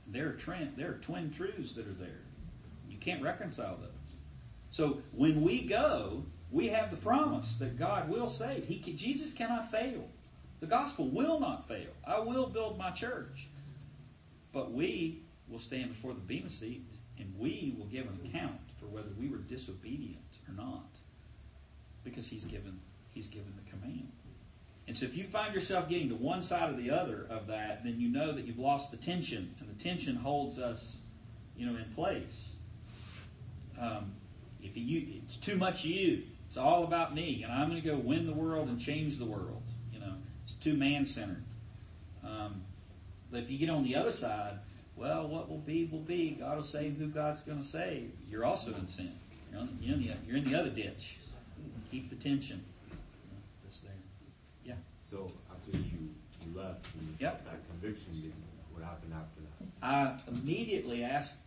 [0.06, 2.20] There are, trend, there are twin truths that are there.
[2.86, 3.90] You can't reconcile those.
[4.70, 8.66] So when we go, we have the promise that God will save.
[8.66, 10.08] He can, Jesus cannot fail.
[10.60, 11.90] The gospel will not fail.
[12.06, 13.48] I will build my church.
[14.52, 16.86] But we will stand before the Bema seat
[17.18, 20.18] and we will give an account for whether we were disobedient
[20.48, 20.86] or not.
[22.04, 22.80] Because he's given
[23.12, 24.12] he's given the command.
[24.86, 27.84] And so if you find yourself getting to one side or the other of that,
[27.84, 30.98] then you know that you've lost the tension, and the tension holds us,
[31.56, 32.56] you know, in place.
[33.80, 34.12] Um,
[34.62, 36.24] if you, it's too much you,
[36.54, 39.24] it's all about me, and I'm going to go win the world and change the
[39.24, 39.64] world.
[39.92, 41.42] You know, it's too man centered.
[42.22, 42.62] Um,
[43.28, 44.60] but if you get on the other side,
[44.94, 46.36] well, what will be will be.
[46.38, 48.12] God will save who God's going to save.
[48.30, 49.10] You're also in sin.
[49.50, 51.18] You're, on the, you're, in, the, you're in the other ditch.
[51.90, 52.64] Keep the tension.
[53.64, 53.90] That's there.
[54.64, 54.74] Yeah.
[55.10, 56.08] So after you,
[56.46, 57.46] you left, and Yep.
[57.46, 58.32] that conviction,
[58.72, 59.66] what happened after that?
[59.82, 61.40] I immediately asked,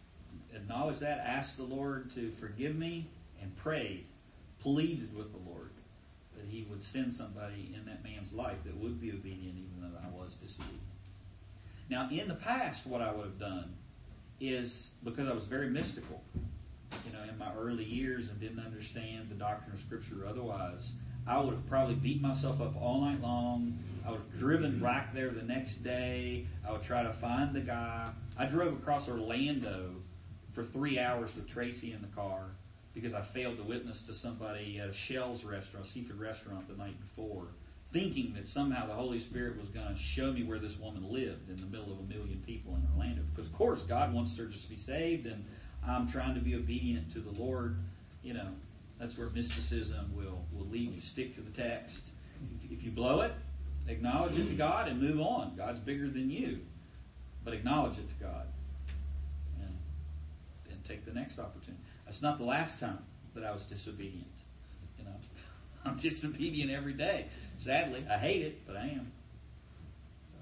[0.53, 3.07] acknowledged that, asked the Lord to forgive me,
[3.41, 4.03] and prayed,
[4.67, 5.69] pleaded with the Lord
[6.35, 9.97] that He would send somebody in that man's life that would be obedient, even though
[9.97, 10.81] I was disobedient.
[11.89, 13.75] Now, in the past, what I would have done
[14.41, 16.21] is because I was very mystical,
[17.05, 20.91] you know, in my early years and didn't understand the doctrine of Scripture or otherwise,
[21.25, 23.79] I would have probably beat myself up all night long.
[24.05, 26.45] I would have driven back there the next day.
[26.67, 28.09] I would try to find the guy.
[28.37, 29.95] I drove across Orlando
[30.51, 32.47] for three hours with Tracy in the car
[32.99, 36.75] because I failed to witness to somebody at a Shell's restaurant, a seafood restaurant, the
[36.75, 37.43] night before,
[37.93, 41.49] thinking that somehow the Holy Spirit was going to show me where this woman lived
[41.49, 43.21] in the middle of a million people in Orlando.
[43.31, 45.45] Because, of course, God wants her just to be saved, and
[45.87, 47.77] I'm trying to be obedient to the Lord.
[48.23, 48.49] You know,
[48.99, 51.01] that's where mysticism will, will lead you.
[51.01, 52.09] Stick to the text.
[52.63, 53.33] If, if you blow it,
[53.87, 55.55] acknowledge it to God and move on.
[55.55, 56.61] God's bigger than you.
[57.43, 58.47] But acknowledge it to God.
[60.87, 61.83] Take the next opportunity.
[62.05, 62.99] That's not the last time
[63.35, 64.25] that I was disobedient.
[64.97, 65.15] You know,
[65.85, 67.25] I'm disobedient every day.
[67.57, 69.11] Sadly, I hate it, but I am.
[70.27, 70.37] So,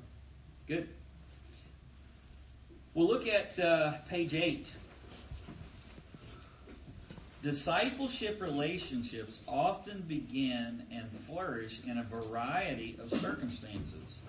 [0.68, 0.90] good.
[2.94, 4.72] We'll look at uh, page eight.
[7.42, 14.20] Discipleship relationships often begin and flourish in a variety of circumstances.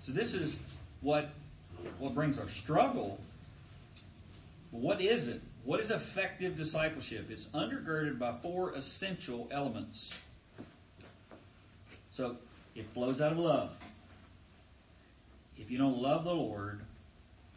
[0.00, 0.62] So this is
[1.00, 1.30] what
[1.98, 3.20] what brings our struggle.
[4.70, 5.42] What is it?
[5.64, 7.30] What is effective discipleship?
[7.30, 10.12] It's undergirded by four essential elements.
[12.10, 12.36] So
[12.74, 13.70] it flows out of love.
[15.58, 16.82] If you don't love the Lord,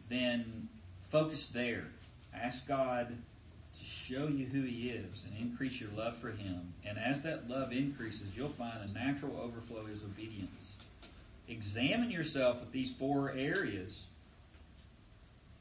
[0.08, 0.68] then
[1.10, 1.88] focus there.
[2.34, 6.72] Ask God to show you who He is and increase your love for Him.
[6.86, 10.72] And as that love increases, you'll find a natural overflow is obedience.
[11.46, 14.06] Examine yourself with these four areas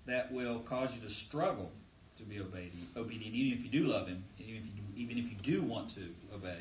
[0.05, 1.71] that will cause you to struggle
[2.17, 5.25] to be obedient, obedient even if you do love Him, even if you, even if
[5.25, 6.59] you do want to obey.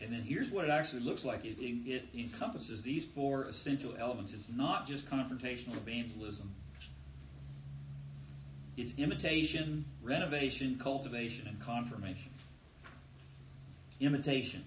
[0.00, 1.44] And then here's what it actually looks like.
[1.44, 4.34] It, it, it encompasses these four essential elements.
[4.34, 6.52] It's not just confrontational evangelism.
[8.76, 12.30] It's imitation, renovation, cultivation, and confirmation.
[14.00, 14.64] Imitation.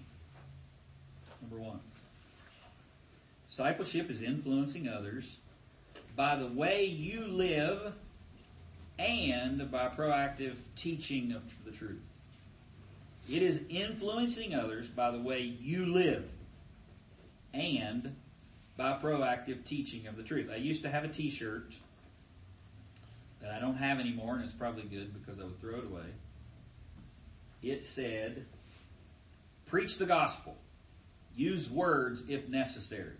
[1.40, 1.80] Number one.
[3.48, 5.38] Discipleship is influencing others
[6.16, 7.92] by the way you live
[9.00, 12.02] and by proactive teaching of the truth.
[13.30, 16.28] It is influencing others by the way you live
[17.54, 18.14] and
[18.76, 20.50] by proactive teaching of the truth.
[20.52, 21.74] I used to have a T-shirt
[23.40, 26.12] that I don't have anymore, and it's probably good because I would throw it away.
[27.62, 28.46] It said,
[29.66, 30.58] "Preach the gospel.
[31.34, 33.16] Use words if necessary."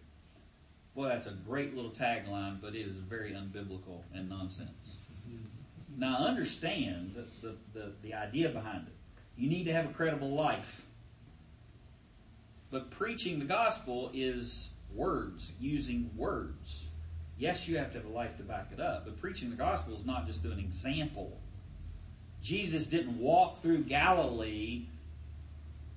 [0.94, 4.99] Well, that's a great little tagline, but it is very unbiblical and nonsense.
[6.00, 8.94] Now, understand the, the, the, the idea behind it.
[9.36, 10.86] You need to have a credible life.
[12.70, 16.86] But preaching the gospel is words, using words.
[17.36, 19.94] Yes, you have to have a life to back it up, but preaching the gospel
[19.94, 21.36] is not just an example.
[22.42, 24.86] Jesus didn't walk through Galilee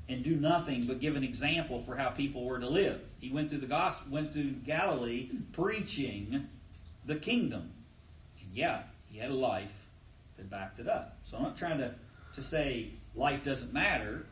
[0.09, 2.99] and do nothing but give an example for how people were to live.
[3.21, 6.49] He went through the gospel, went through Galilee preaching
[7.05, 7.71] the kingdom.
[8.41, 9.82] And yeah, he had a life
[10.43, 11.17] that backed it up.
[11.23, 11.93] So I'm not trying to,
[12.35, 14.25] to say life doesn't matter,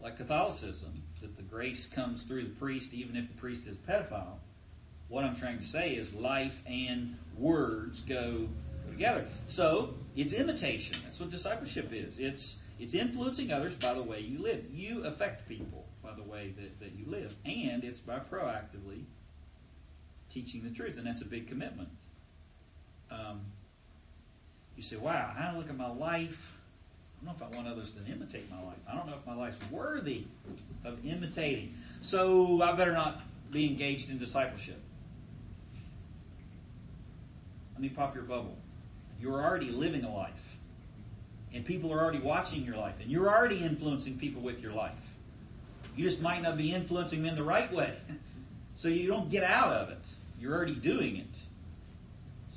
[0.00, 3.90] like Catholicism, that the grace comes through the priest even if the priest is a
[3.90, 4.38] pedophile.
[5.08, 8.48] What I'm trying to say is life and words go
[8.88, 9.26] together.
[9.46, 10.98] So it's imitation.
[11.04, 12.18] That's what discipleship is.
[12.18, 14.64] It's it's influencing others by the way you live.
[14.70, 17.34] You affect people by the way that, that you live.
[17.44, 19.04] And it's by proactively
[20.28, 20.96] teaching the truth.
[20.96, 21.88] And that's a big commitment.
[23.10, 23.40] Um,
[24.78, 26.56] you say, wow, I look at my life.
[27.20, 28.78] I don't know if I want others to imitate my life.
[28.88, 30.22] I don't know if my life's worthy
[30.84, 31.74] of imitating.
[32.00, 33.20] So I better not
[33.50, 34.80] be engaged in discipleship.
[37.74, 38.56] Let me pop your bubble.
[39.20, 40.56] You're already living a life.
[41.52, 42.94] And people are already watching your life.
[43.00, 45.16] And you're already influencing people with your life.
[45.96, 47.96] You just might not be influencing them the right way.
[48.76, 50.06] So you don't get out of it.
[50.38, 51.36] You're already doing it.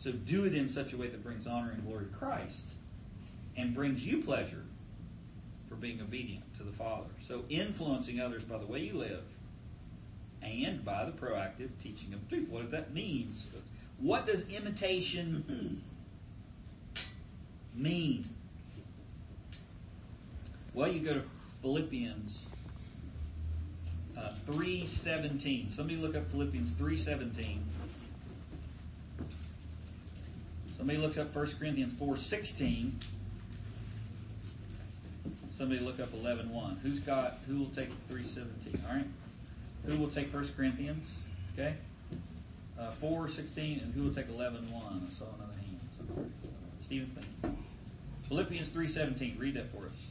[0.01, 2.65] So do it in such a way that brings honor and glory to Christ
[3.55, 4.63] and brings you pleasure
[5.69, 7.11] for being obedient to the Father.
[7.21, 9.21] So influencing others by the way you live
[10.41, 12.49] and by the proactive teaching of the truth.
[12.49, 13.31] What does that mean?
[13.99, 15.83] What does imitation
[17.75, 18.27] mean?
[20.73, 21.23] Well, you go to
[21.61, 22.47] Philippians
[24.17, 25.71] uh, 3.17.
[25.71, 27.59] Somebody look up Philippians 3.17.
[30.81, 32.93] Somebody look up 1 Corinthians 4.16.
[35.51, 36.79] Somebody look up 11.1.
[36.79, 38.89] Who's got, who will take 3.17?
[38.89, 39.05] All right.
[39.85, 41.21] Who will take 1 Corinthians?
[41.53, 41.75] Okay.
[42.79, 44.63] Uh, 4.16 and who will take 11.1?
[44.73, 45.81] I saw another hand.
[45.95, 46.25] somewhere.
[46.79, 47.15] Stephen.
[48.27, 49.39] Philippians 3.17.
[49.39, 50.07] Read that for us.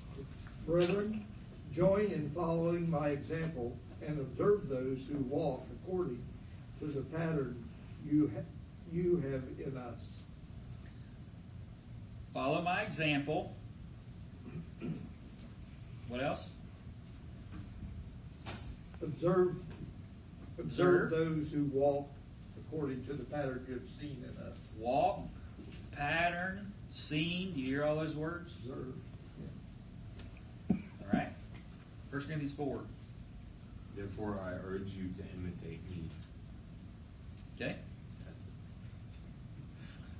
[0.69, 1.27] Brethren,
[1.73, 6.23] join in following my example and observe those who walk according
[6.79, 7.69] to the pattern
[8.09, 8.43] you ha-
[8.93, 10.20] you have in us.
[12.33, 13.55] Follow my example.
[16.09, 16.49] What else?
[19.03, 19.57] Observe
[20.59, 21.05] Observe.
[21.05, 22.09] observe those who walk
[22.59, 24.57] according to the pattern you have seen in us.
[24.79, 25.21] Walk,
[25.93, 27.53] pattern, seen.
[27.55, 28.53] Do you hear all those words?
[28.63, 28.95] Observe.
[30.71, 30.79] All
[31.13, 31.33] right.
[32.11, 32.81] First Corinthians 4.
[33.97, 36.05] Therefore, I urge you to imitate me.
[37.57, 37.77] Okay.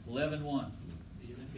[0.09, 0.73] 11 1.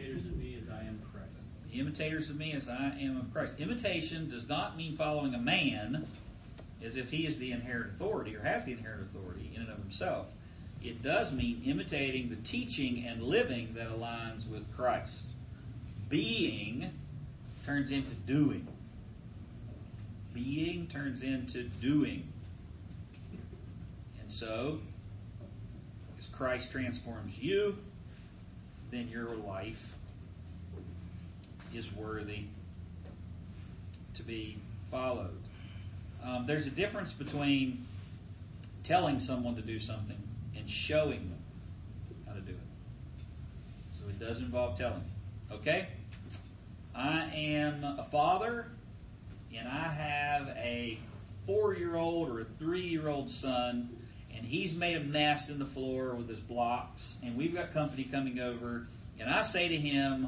[0.03, 1.29] The imitators of me as I am Christ.
[1.73, 3.59] Imitators of me as I am of Christ.
[3.59, 6.07] Imitation does not mean following a man
[6.83, 9.77] as if he is the inherent authority or has the inherent authority in and of
[9.77, 10.27] himself.
[10.83, 15.23] It does mean imitating the teaching and living that aligns with Christ.
[16.09, 16.91] Being
[17.65, 18.67] turns into doing.
[20.33, 22.27] Being turns into doing.
[24.19, 24.81] And so,
[26.19, 27.77] as Christ transforms you,
[28.93, 29.93] then your life
[31.73, 32.45] is worthy
[34.15, 34.57] to be
[34.91, 35.41] followed.
[36.23, 37.85] Um, there's a difference between
[38.83, 40.21] telling someone to do something
[40.55, 41.39] and showing them
[42.27, 42.57] how to do it.
[43.91, 45.03] So it does involve telling.
[45.51, 45.87] Okay?
[46.95, 48.67] I am a father
[49.55, 50.99] and I have a
[51.45, 53.89] four year old or a three year old son
[54.43, 57.15] and he's made a mess in the floor with his blocks.
[57.23, 58.87] And we've got company coming over.
[59.17, 60.27] And I say to him,